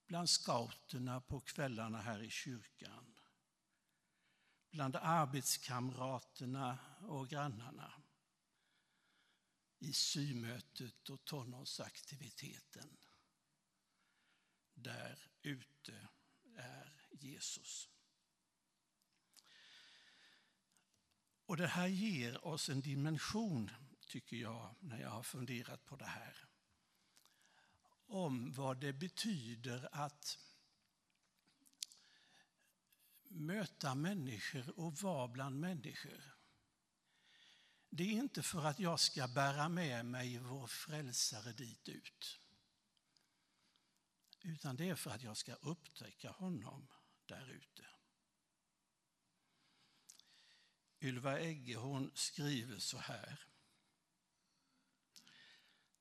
[0.06, 3.15] bland scouterna på kvällarna här i kyrkan.
[4.76, 7.92] Bland arbetskamraterna och grannarna.
[9.78, 12.96] I symötet och tonårsaktiviteten.
[14.74, 16.08] Där ute
[16.56, 17.88] är Jesus.
[21.46, 23.70] Och det här ger oss en dimension,
[24.06, 26.48] tycker jag, när jag har funderat på det här
[28.06, 30.38] om vad det betyder att
[33.30, 36.36] möta människor och vara bland människor.
[37.90, 42.40] Det är inte för att jag ska bära med mig vår frälsare dit ut.
[44.40, 46.88] Utan det är för att jag ska upptäcka honom
[47.26, 47.86] där ute.
[51.00, 53.46] Ylva Egge hon skriver så här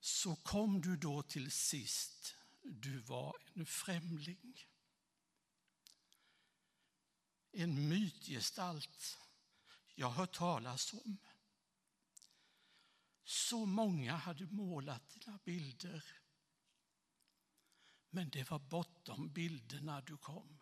[0.06, 4.66] så kom du då till sist, du var en främling.
[7.58, 9.18] En mytgestalt
[9.96, 11.18] jag hört talas om.
[13.24, 16.04] Så många hade målat dina bilder.
[18.10, 20.60] Men det var bortom bilderna du kom.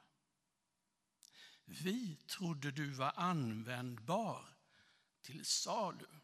[1.65, 4.49] Vi trodde du var användbar
[5.21, 6.19] till salu.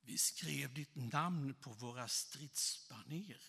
[0.00, 3.42] Vi skrev ditt namn på våra stridsbaner.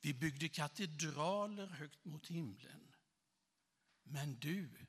[0.00, 2.89] Vi byggde katedraler högt mot himlen.
[4.12, 4.86] Men du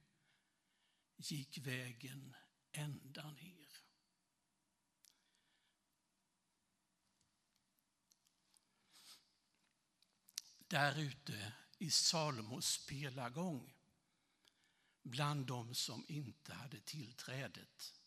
[1.17, 2.35] gick vägen
[2.71, 3.67] ända ner.
[10.57, 13.73] Där ute i Salomos spelargång
[15.03, 18.01] bland dem som inte hade tillträdet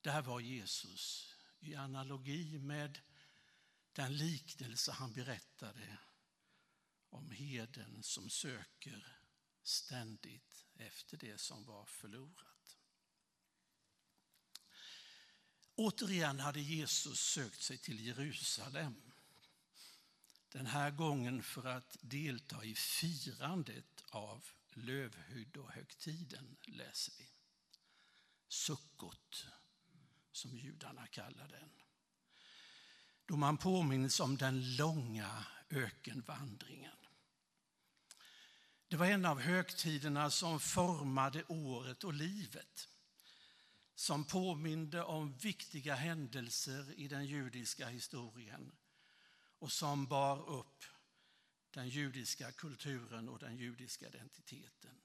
[0.00, 3.00] där var Jesus i analogi med
[3.92, 5.98] den liknelse han berättade
[7.08, 9.13] om heden som söker
[9.64, 12.78] ständigt efter det som var förlorat.
[15.74, 19.12] Återigen hade Jesus sökt sig till Jerusalem.
[20.48, 27.28] Den här gången för att delta i firandet av lövhyddohögtiden, läser vi.
[28.48, 29.46] Sukkot
[30.32, 31.70] som judarna kallar den.
[33.24, 37.03] Då man påminns om den långa ökenvandringen.
[38.88, 42.88] Det var en av högtiderna som formade året och livet.
[43.94, 48.72] Som påminde om viktiga händelser i den judiska historien
[49.58, 50.84] och som bar upp
[51.70, 55.00] den judiska kulturen och den judiska identiteten.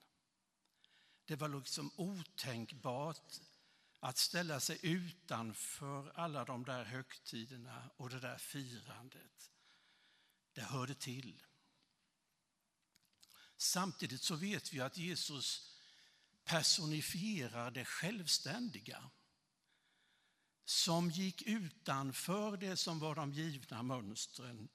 [1.25, 3.39] Det var liksom otänkbart
[3.99, 9.51] att ställa sig utanför alla de där högtiderna och det där firandet.
[10.53, 11.43] Det hörde till.
[13.61, 15.75] Samtidigt så vet vi att Jesus
[16.43, 19.09] personifierar det självständiga
[20.65, 24.69] som gick utanför det som var de givna mönstren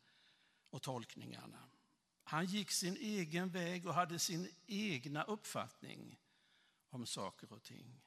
[0.70, 1.68] och tolkningarna.
[2.24, 6.18] Han gick sin egen väg och hade sin egna uppfattning
[6.90, 8.02] om saker och ting.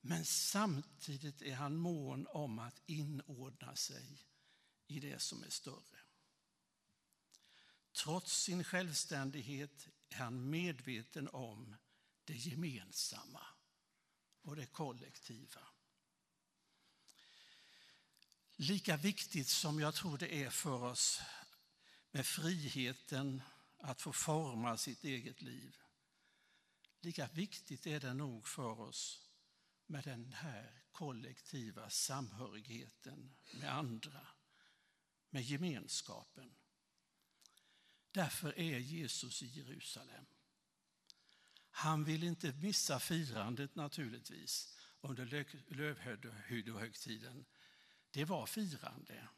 [0.00, 4.26] Men samtidigt är han mån om att inordna sig
[4.86, 5.99] i det som är större.
[8.04, 11.76] Trots sin självständighet är han medveten om
[12.24, 13.46] det gemensamma
[14.42, 15.60] och det kollektiva.
[18.56, 21.20] Lika viktigt som jag tror det är för oss
[22.10, 23.42] med friheten
[23.78, 25.76] att få forma sitt eget liv,
[27.00, 29.28] lika viktigt är det nog för oss
[29.86, 34.26] med den här kollektiva samhörigheten med andra,
[35.30, 36.54] med gemenskapen.
[38.12, 40.26] Därför är Jesus i Jerusalem.
[41.70, 45.44] Han vill inte missa firandet naturligtvis under
[45.74, 47.44] lövhyddohögtiden.
[48.10, 49.28] Det var firande.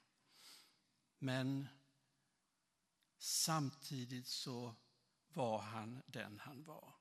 [1.18, 1.68] Men
[3.18, 4.74] samtidigt så
[5.28, 6.94] var han den han var.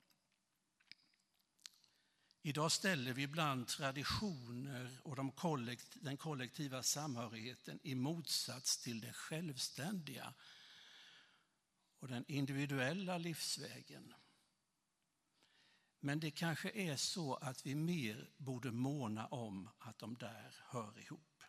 [2.41, 9.13] Idag ställer vi ibland traditioner och de kollekt den kollektiva samhörigheten i motsats till det
[9.13, 10.33] självständiga
[12.01, 14.13] och den individuella livsvägen.
[15.99, 20.99] Men det kanske är så att vi mer borde måna om att de där hör
[20.99, 21.43] ihop.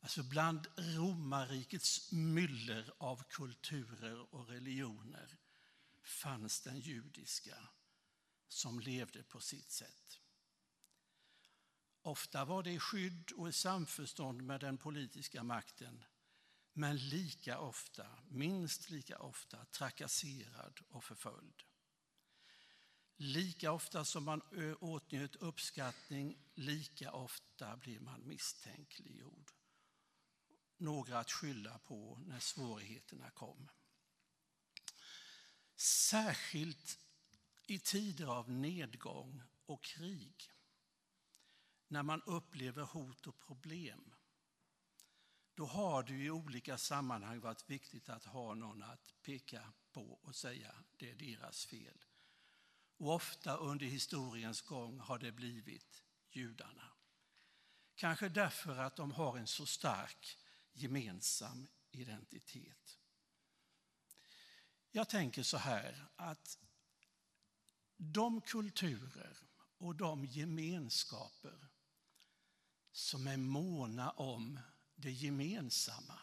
[0.00, 5.38] Alltså bland romarrikets myller av kulturer och religioner
[6.02, 7.68] fanns den judiska
[8.48, 10.20] som levde på sitt sätt.
[12.02, 16.04] Ofta var det i skydd och i samförstånd med den politiska makten
[16.76, 21.62] men lika ofta, minst lika ofta, trakasserad och förföljd.
[23.16, 24.42] Lika ofta som man
[24.80, 29.50] åtnjöt uppskattning, lika ofta blir man misstänkliggjord.
[30.76, 33.70] Några att skylla på när svårigheterna kom.
[35.76, 36.98] Särskilt
[37.66, 40.50] i tider av nedgång och krig,
[41.88, 44.13] när man upplever hot och problem,
[45.54, 50.36] då har det i olika sammanhang varit viktigt att ha någon att peka på och
[50.36, 52.04] säga det är deras fel.
[52.96, 56.90] Och ofta under historiens gång har det blivit judarna.
[57.94, 60.38] Kanske därför att de har en så stark
[60.72, 62.98] gemensam identitet.
[64.90, 66.58] Jag tänker så här att
[67.96, 69.36] de kulturer
[69.78, 71.68] och de gemenskaper
[72.92, 74.60] som är måna om
[74.94, 76.18] det gemensamma.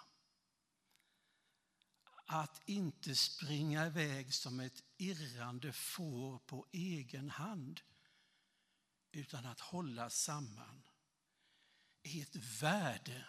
[2.25, 7.81] Att inte springa iväg som ett irrande får på egen hand
[9.11, 10.83] utan att hålla samman
[12.03, 13.27] är ett värde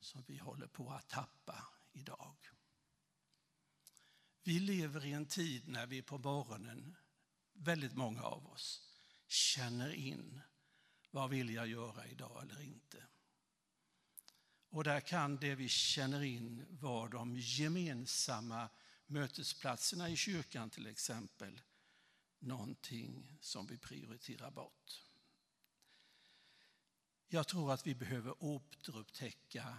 [0.00, 2.36] som vi håller på att tappa idag.
[4.42, 6.96] Vi lever i en tid när vi på morgonen
[7.52, 10.40] väldigt många av oss känner in
[11.10, 13.06] vad vill jag göra idag eller inte.
[14.70, 18.68] Och där kan det vi känner in vara de gemensamma
[19.06, 21.60] mötesplatserna i kyrkan till exempel
[22.38, 25.02] någonting som vi prioriterar bort.
[27.28, 29.76] Jag tror att vi behöver återupptäcka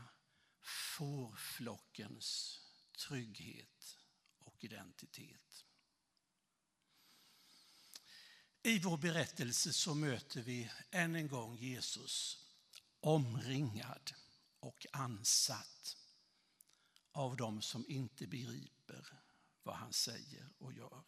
[0.61, 2.61] fårflockens
[2.97, 3.97] trygghet
[4.39, 5.65] och identitet.
[8.63, 12.45] I vår berättelse så möter vi än en gång Jesus
[12.99, 14.13] omringad
[14.59, 15.97] och ansatt
[17.11, 19.19] av dem som inte begriper
[19.63, 21.03] vad han säger och gör.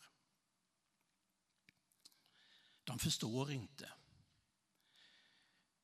[2.84, 3.91] De förstår inte.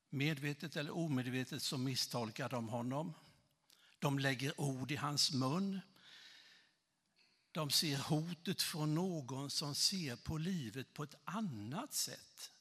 [0.09, 3.13] Medvetet eller omedvetet så misstolkar de honom.
[3.99, 5.81] De lägger ord i hans mun
[7.57, 12.51] de ser hotet från någon som ser på livet på ett annat sätt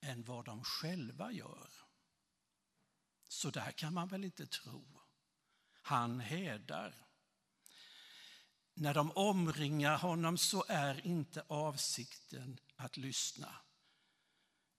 [0.00, 1.68] än vad de själva gör.
[3.28, 5.00] Så där kan man väl inte tro.
[5.82, 6.94] Han hädar.
[8.74, 13.56] När de omringar honom så är inte avsikten att lyssna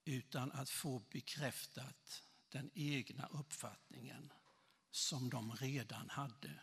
[0.05, 4.33] utan att få bekräftat den egna uppfattningen
[4.91, 6.59] som de redan hade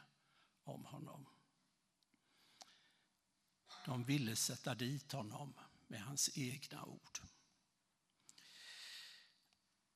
[0.65, 1.27] om honom.
[3.85, 5.55] De ville sätta dit honom
[5.87, 7.19] med hans egna ord.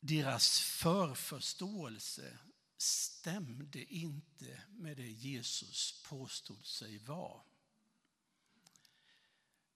[0.00, 2.38] Deras förförståelse
[2.76, 7.42] stämde inte med det Jesus påstod sig vara.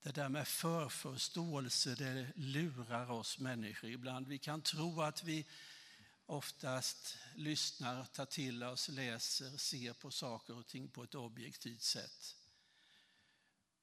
[0.03, 4.27] Det där med förförståelse, det lurar oss människor ibland.
[4.27, 5.47] Vi kan tro att vi
[6.27, 12.37] oftast lyssnar, tar till oss, läser, ser på saker och ting på ett objektivt sätt.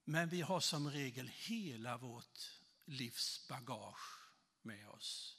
[0.04, 2.52] Men vi har som regel hela vårt
[2.86, 4.32] livs bagage
[4.62, 5.37] med oss.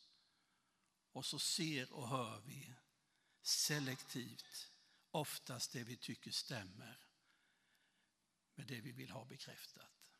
[1.18, 2.74] Och så ser och hör vi
[3.42, 4.72] selektivt
[5.10, 6.98] oftast det vi tycker stämmer
[8.54, 10.12] med det vi vill ha bekräftat.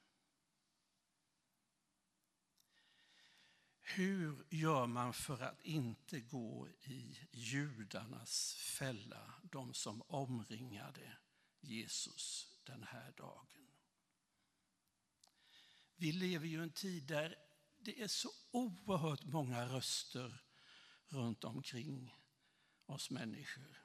[3.80, 11.18] Hur gör man för att inte gå i judarnas fälla, de som omringade
[11.61, 13.70] Jesus den här dagen?
[15.96, 17.36] Vi lever ju i en tid där
[17.78, 20.47] det är så oerhört många röster
[21.09, 22.14] runt omkring
[22.86, 23.78] oss människor.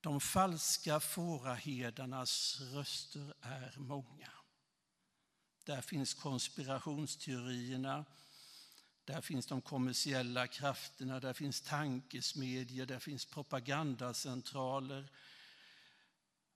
[0.00, 4.30] De falska fåraherdarnas röster är många.
[5.64, 8.04] Där finns konspirationsteorierna,
[9.04, 15.10] där finns de kommersiella krafterna, där finns tankesmedjor, där finns propagandacentraler,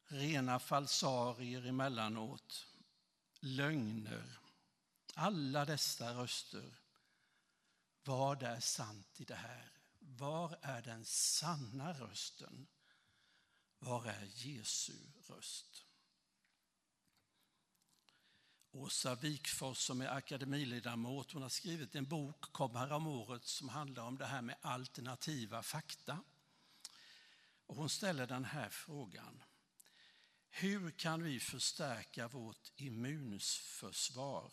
[0.06, 2.66] rena falsarier emellanåt,
[3.40, 4.38] lögner.
[5.14, 6.78] Alla dessa röster.
[8.08, 9.70] Vad är sant i det här?
[9.98, 12.66] Var är den sanna rösten?
[13.78, 14.92] Var är Jesu
[15.28, 15.86] röst?
[18.70, 23.68] Åsa Wikfors som är akademiledamot, hon har skrivit en bok, kom här om året, som
[23.68, 26.22] handlar om det här med alternativa fakta.
[27.66, 29.42] Och hon ställer den här frågan.
[30.50, 34.52] Hur kan vi förstärka vårt immunförsvar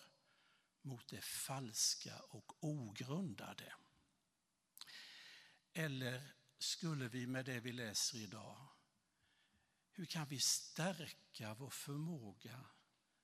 [0.85, 3.73] mot det falska och ogrundade?
[5.73, 6.21] Eller
[6.57, 8.67] skulle vi med det vi läser idag,
[9.91, 12.65] hur kan vi stärka vår förmåga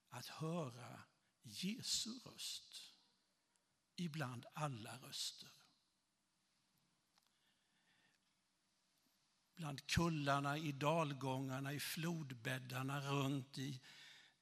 [0.10, 1.04] att höra
[1.42, 2.94] Jesu röst
[3.96, 5.52] ibland alla röster?
[9.56, 13.82] Bland kullarna, i dalgångarna, i flodbäddarna runt i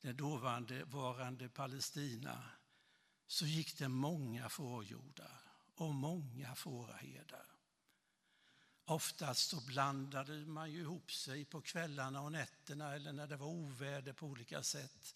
[0.02, 2.59] det dåvarande Palestina
[3.30, 5.42] så gick det många fårjordar
[5.76, 7.46] och många fåraherdar.
[8.86, 13.48] Oftast så blandade man ju ihop sig på kvällarna och nätterna eller när det var
[13.48, 15.16] oväder på olika sätt.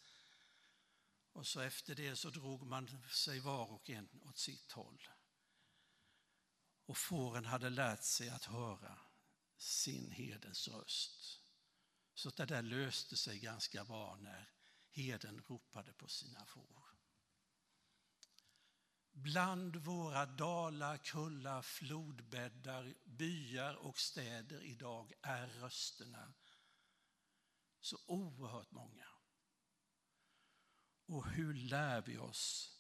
[1.32, 5.07] Och så efter det så drog man sig var och en åt sitt håll.
[6.86, 8.99] Och fåren hade lärt sig att höra
[9.57, 11.41] sin herdens röst.
[12.14, 14.51] Så det där löste sig ganska bra när
[14.91, 16.83] herden ropade på sina får.
[19.14, 26.34] Bland våra dalar, kullar, flodbäddar, byar och städer idag är rösterna
[27.80, 29.07] så oerhört många.
[31.05, 32.78] Och hur lär vi oss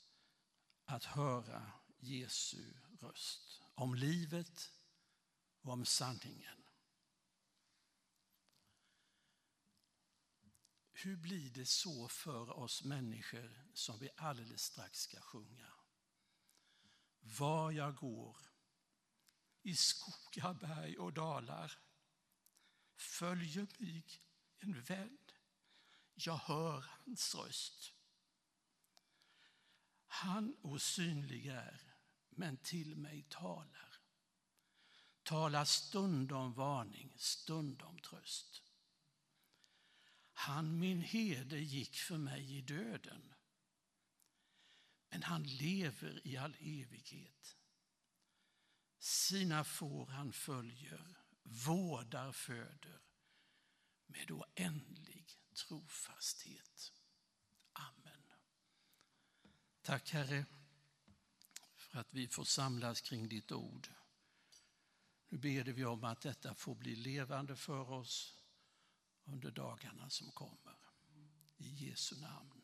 [0.85, 3.61] att höra Jesu röst?
[3.75, 4.71] Om livet
[5.61, 6.63] och om sanningen.
[10.91, 15.72] Hur blir det så för oss människor som vi alldeles strax ska sjunga?
[17.23, 18.37] Var jag går,
[19.61, 21.79] i skogar, berg och dalar,
[22.95, 24.21] följer mig
[24.59, 25.17] en vän.
[26.13, 27.93] Jag hör hans röst.
[30.05, 31.95] Han osynlig är,
[32.29, 33.99] men till mig talar.
[35.23, 38.63] Talar stundom varning, stundom tröst.
[40.33, 43.32] Han min herde gick för mig i döden
[45.13, 47.57] men han lever i all evighet.
[48.99, 53.01] Sina får han följer, vårdar, föder
[54.05, 56.93] med oändlig trofasthet.
[57.73, 58.23] Amen.
[59.81, 60.45] Tack Herre
[61.75, 63.87] för att vi får samlas kring ditt ord.
[65.29, 68.43] Nu ber vi om att detta får bli levande för oss
[69.23, 70.77] under dagarna som kommer.
[71.57, 72.62] I Jesu namn.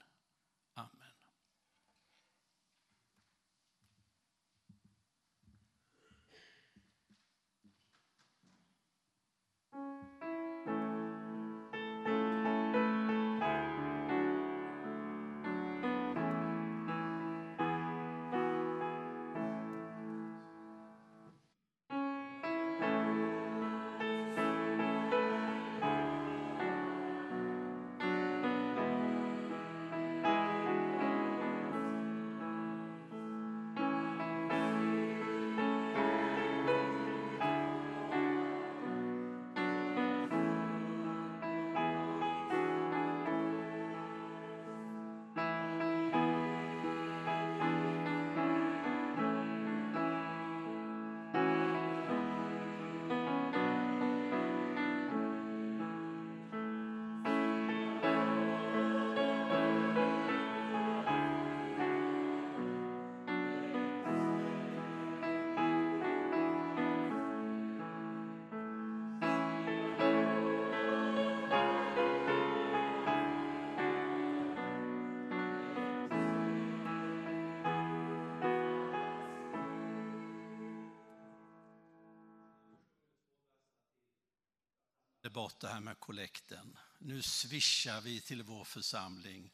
[85.29, 86.77] Bort det här med kollekten.
[86.97, 89.51] Nu swishar vi till vår församling.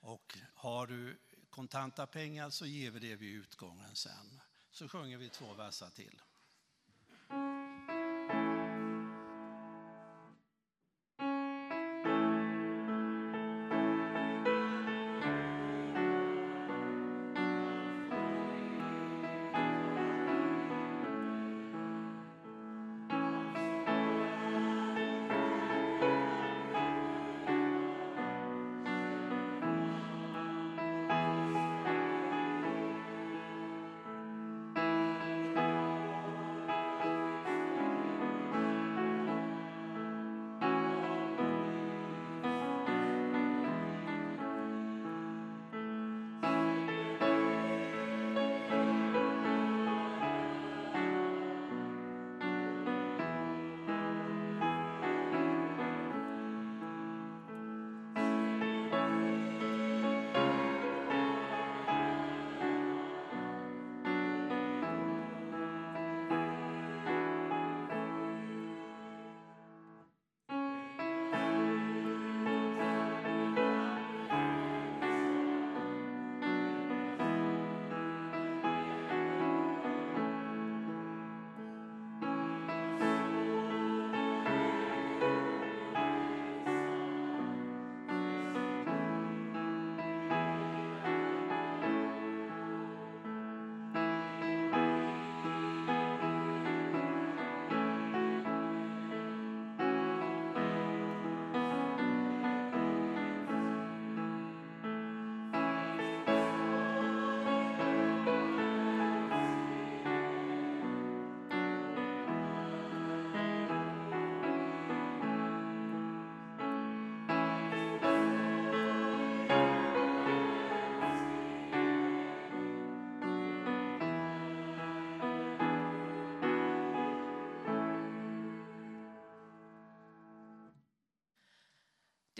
[0.00, 1.18] Och har du
[1.50, 4.40] kontanta pengar så ger vi det vid utgången sen.
[4.70, 6.22] Så sjunger vi två versar till.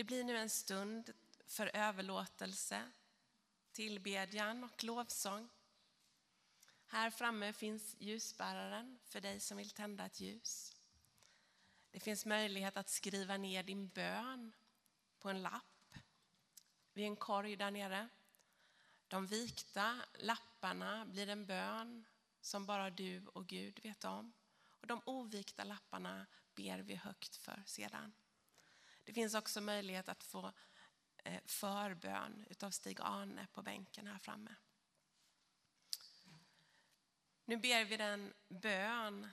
[0.03, 1.13] Det blir nu en stund
[1.47, 2.91] för överlåtelse,
[3.73, 5.49] tillbedjan och lovsång.
[6.87, 10.77] Här framme finns ljusbäraren för dig som vill tända ett ljus.
[11.91, 14.53] Det finns möjlighet att skriva ner din bön
[15.19, 15.97] på en lapp
[16.93, 18.09] vid en korg där nere.
[19.09, 22.05] De vikta lapparna blir en bön
[22.41, 24.33] som bara du och Gud vet om.
[24.81, 28.13] Och de ovikta lapparna ber vi högt för sedan.
[29.05, 30.53] Det finns också möjlighet att få
[31.25, 34.55] eh, förbön av Stig-Arne på bänken här framme.
[37.45, 39.29] Nu ber vi den bön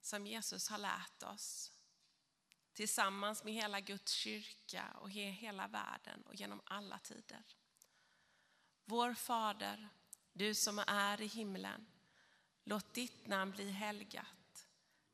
[0.00, 1.72] som Jesus har lärt oss
[2.72, 7.44] tillsammans med hela Guds kyrka och hela världen och genom alla tider.
[8.84, 9.88] Vår Fader,
[10.32, 11.86] du som är i himlen.
[12.64, 14.66] Låt ditt namn bli helgat.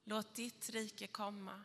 [0.05, 1.65] Låt ditt rike komma.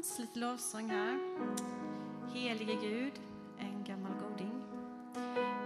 [0.00, 1.18] Lite lovsång här.
[2.34, 3.12] Helige Gud,
[3.58, 4.62] en gammal goding.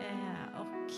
[0.01, 0.93] Eh, och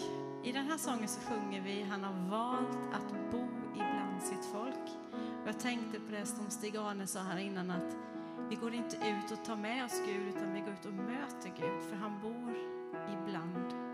[0.46, 5.14] I den här sången så sjunger vi Han har valt att bo ibland sitt folk.
[5.42, 7.96] Och jag tänkte på det som Stig-Arne sa här innan att
[8.50, 11.48] vi går inte ut och tar med oss Gud utan vi går ut och möter
[11.60, 12.56] Gud för han bor
[13.12, 13.85] ibland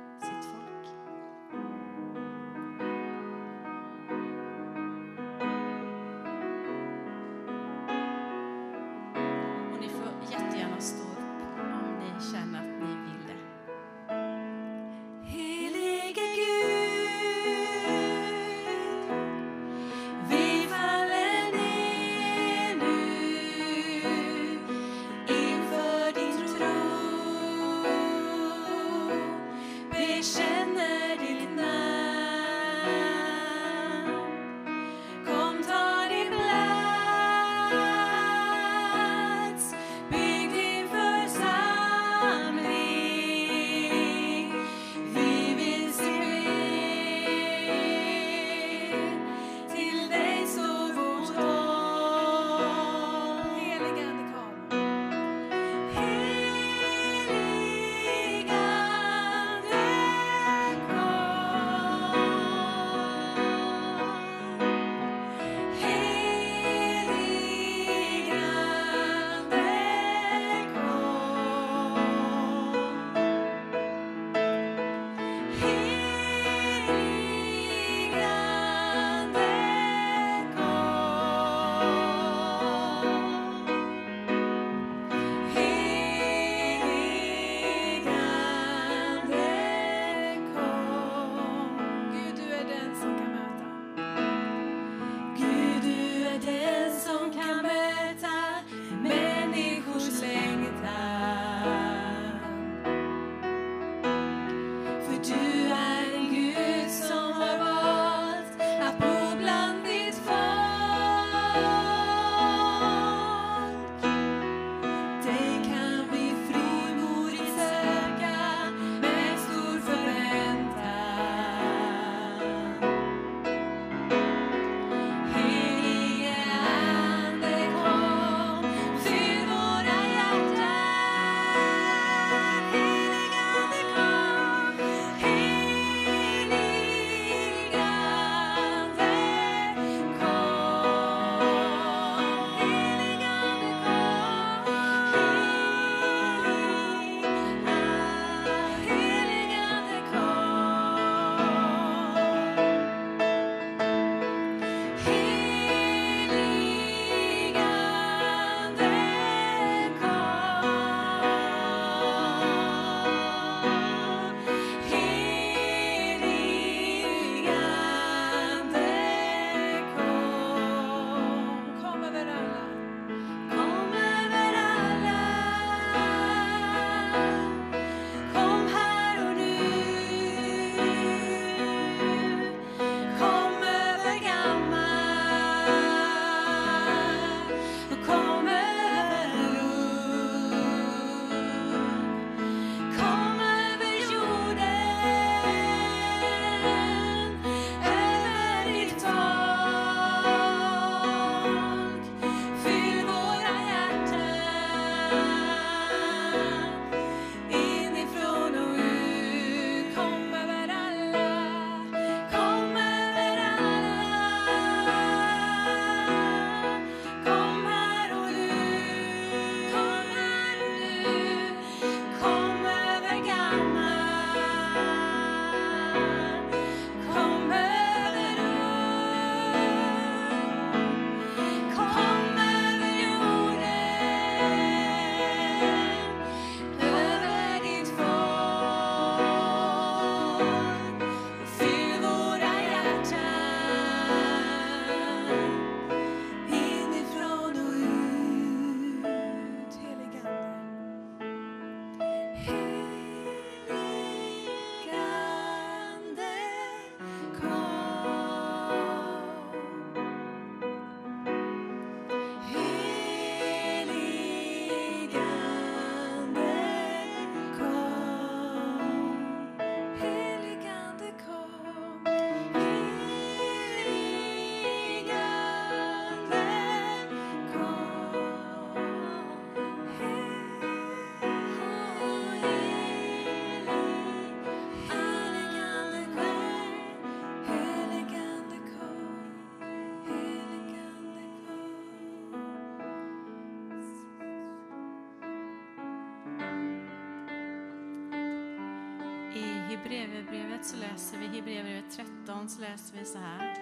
[299.83, 303.57] Hebreerbrevet så läser vi Hebreerbrevet 13 så läser vi så här.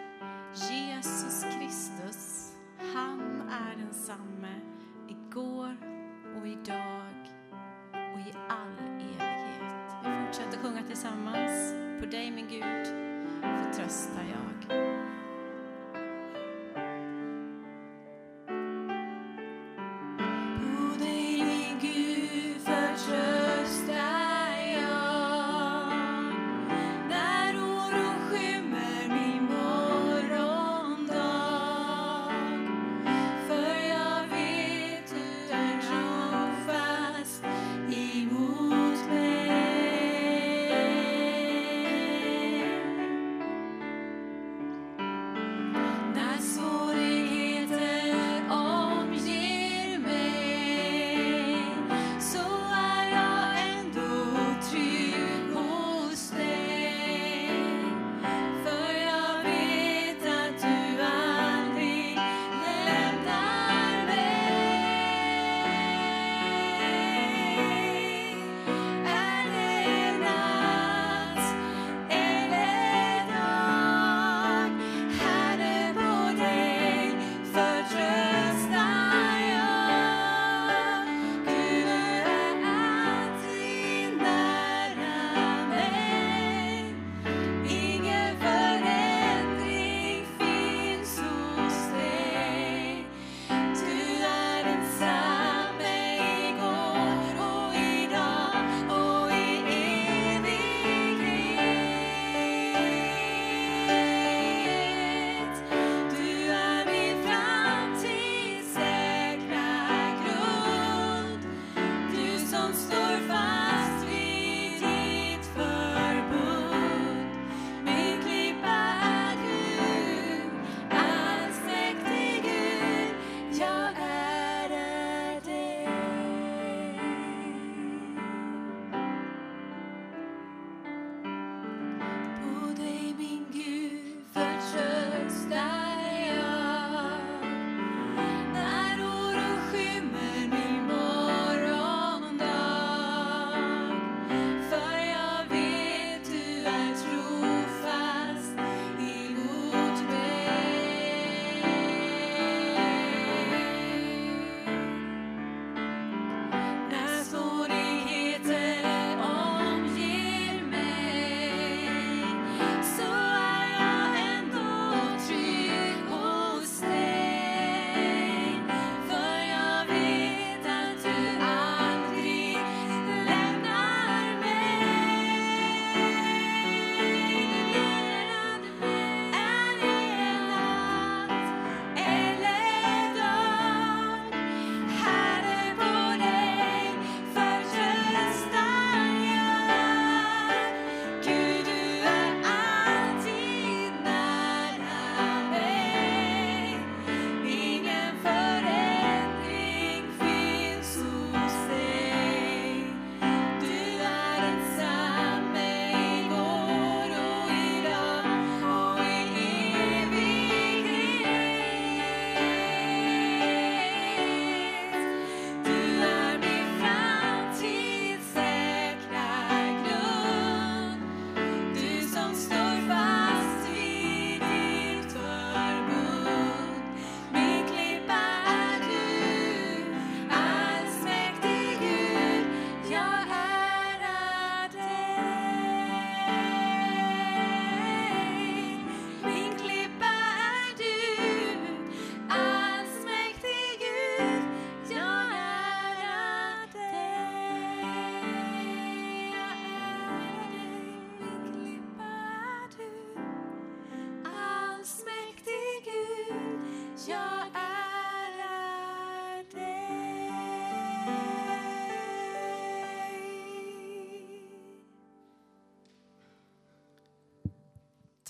[0.53, 2.50] Jesus Kristus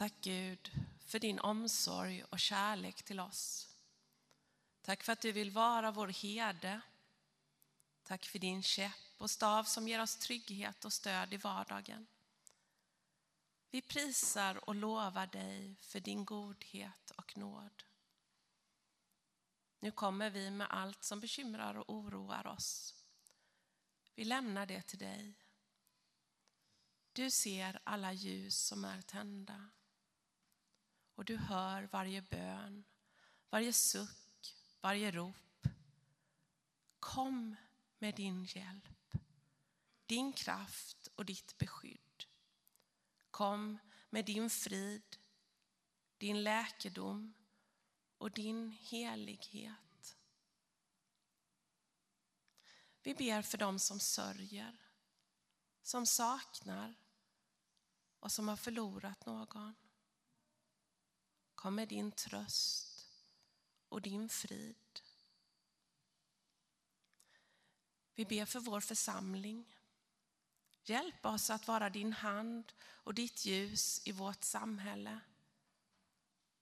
[0.01, 0.71] Tack Gud
[1.07, 3.69] för din omsorg och kärlek till oss.
[4.83, 6.81] Tack för att du vill vara vår herde.
[8.03, 12.07] Tack för din käpp och stav som ger oss trygghet och stöd i vardagen.
[13.71, 17.83] Vi prisar och lovar dig för din godhet och nåd.
[19.81, 22.95] Nu kommer vi med allt som bekymrar och oroar oss.
[24.15, 25.35] Vi lämnar det till dig.
[27.13, 29.71] Du ser alla ljus som är tända.
[31.21, 32.85] Och du hör varje bön,
[33.51, 35.67] varje suck, varje rop.
[37.01, 37.57] Kom
[37.99, 39.15] med din hjälp,
[40.07, 42.25] din kraft och ditt beskydd.
[43.31, 43.79] Kom
[44.11, 45.17] med din frid,
[46.19, 47.35] din läkedom
[48.19, 50.17] och din helighet.
[53.03, 54.77] Vi ber för dem som sörjer,
[55.83, 56.95] som saknar
[58.21, 59.75] och som har förlorat någon.
[61.61, 63.07] Kom med din tröst
[63.89, 65.01] och din frid.
[68.15, 69.77] Vi ber för vår församling.
[70.85, 75.21] Hjälp oss att vara din hand och ditt ljus i vårt samhälle.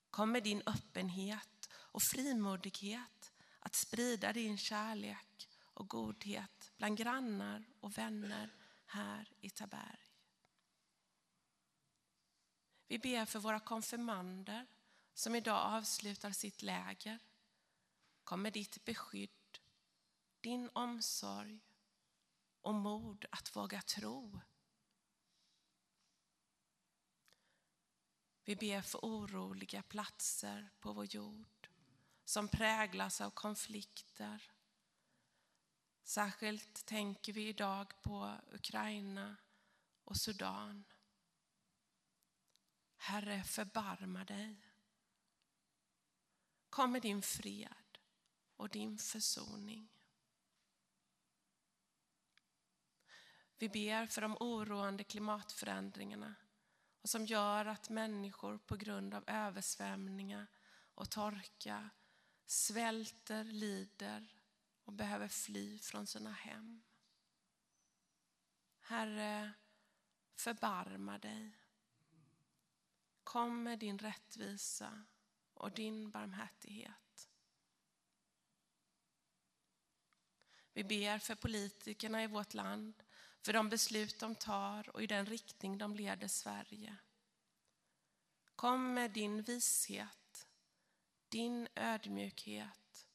[0.09, 7.97] Kom med din öppenhet och frimodighet att sprida din kärlek och godhet bland grannar och
[7.97, 8.53] vänner
[8.85, 9.99] här i Taberg.
[12.87, 14.67] Vi ber för våra konfirmander
[15.19, 17.19] som idag avslutar sitt läger.
[18.23, 19.59] Kom med ditt beskydd,
[20.41, 21.59] din omsorg
[22.61, 24.39] och mod att våga tro.
[28.43, 31.69] Vi ber för oroliga platser på vår jord
[32.25, 34.51] som präglas av konflikter.
[36.03, 39.35] Särskilt tänker vi idag på Ukraina
[40.03, 40.83] och Sudan.
[42.97, 44.68] Herre, förbarma dig.
[46.69, 47.97] Kom med din fred
[48.55, 49.89] och din försoning.
[53.57, 56.35] Vi ber för de oroande klimatförändringarna
[57.01, 60.47] och som gör att människor på grund av översvämningar
[60.95, 61.89] och torka
[62.45, 64.41] svälter, lider
[64.83, 66.81] och behöver fly från sina hem.
[68.79, 69.53] Herre,
[70.35, 71.57] förbarma dig.
[73.23, 75.05] Kom med din rättvisa
[75.59, 77.29] och din barmhärtighet.
[80.73, 83.03] Vi ber för politikerna i vårt land,
[83.41, 86.95] för de beslut de tar och i den riktning de leder Sverige.
[88.55, 90.47] Kom med din vishet,
[91.29, 93.07] din ödmjukhet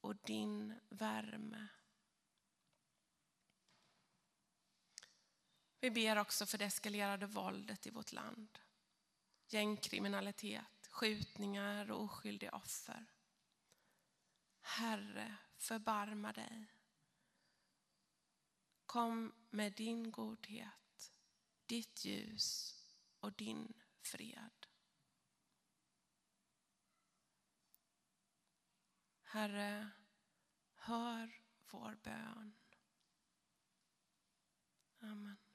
[0.00, 1.68] och din värme.
[5.80, 8.58] Vi ber också för det eskalerade våldet i vårt land.
[9.48, 13.06] Gängkriminalitet, skjutningar och oskyldiga offer.
[14.60, 16.72] Herre, förbarma dig.
[18.86, 21.12] Kom med din godhet,
[21.66, 22.76] ditt ljus
[23.20, 24.66] och din fred.
[29.22, 29.90] Herre,
[30.74, 32.56] hör vår bön.
[35.00, 35.49] Amen.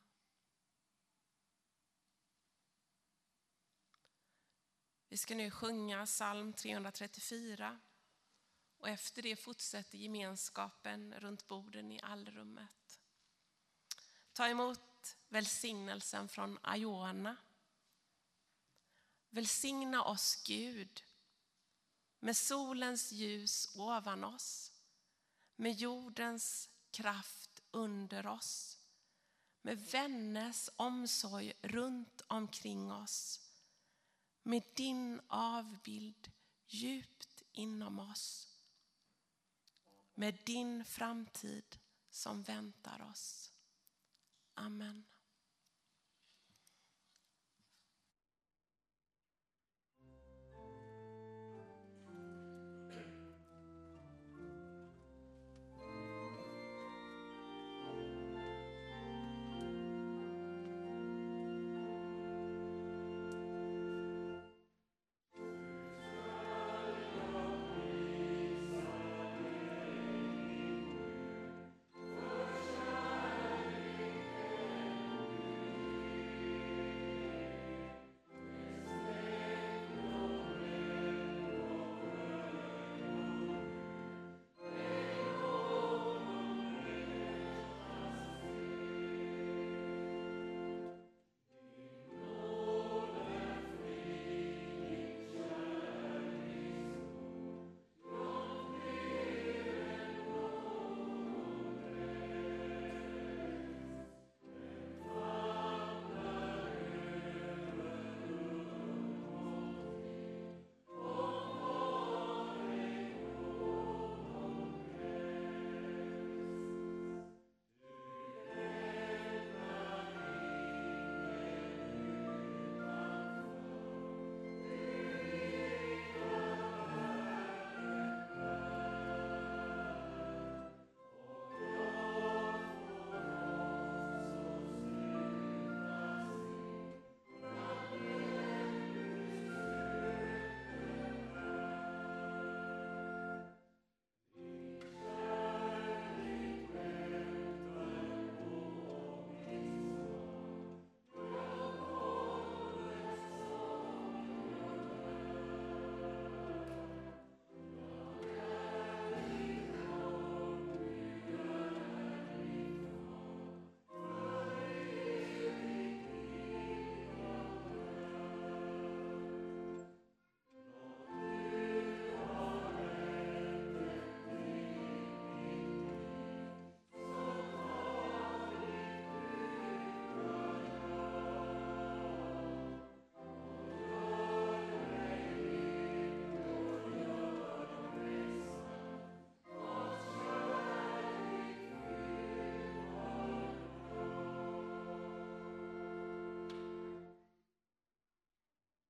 [5.16, 7.80] Vi ska nu sjunga psalm 334
[8.78, 13.00] och efter det fortsätter gemenskapen runt borden i allrummet.
[14.34, 17.36] Ta emot välsignelsen från Iona.
[19.30, 21.04] Välsigna oss Gud
[22.20, 24.74] med solens ljus ovan oss,
[25.56, 28.80] med jordens kraft under oss,
[29.62, 33.45] med vänners omsorg runt omkring oss,
[34.48, 36.32] med din avbild
[36.68, 38.48] djupt inom oss,
[40.14, 43.54] med din framtid som väntar oss.
[44.54, 45.06] Amen.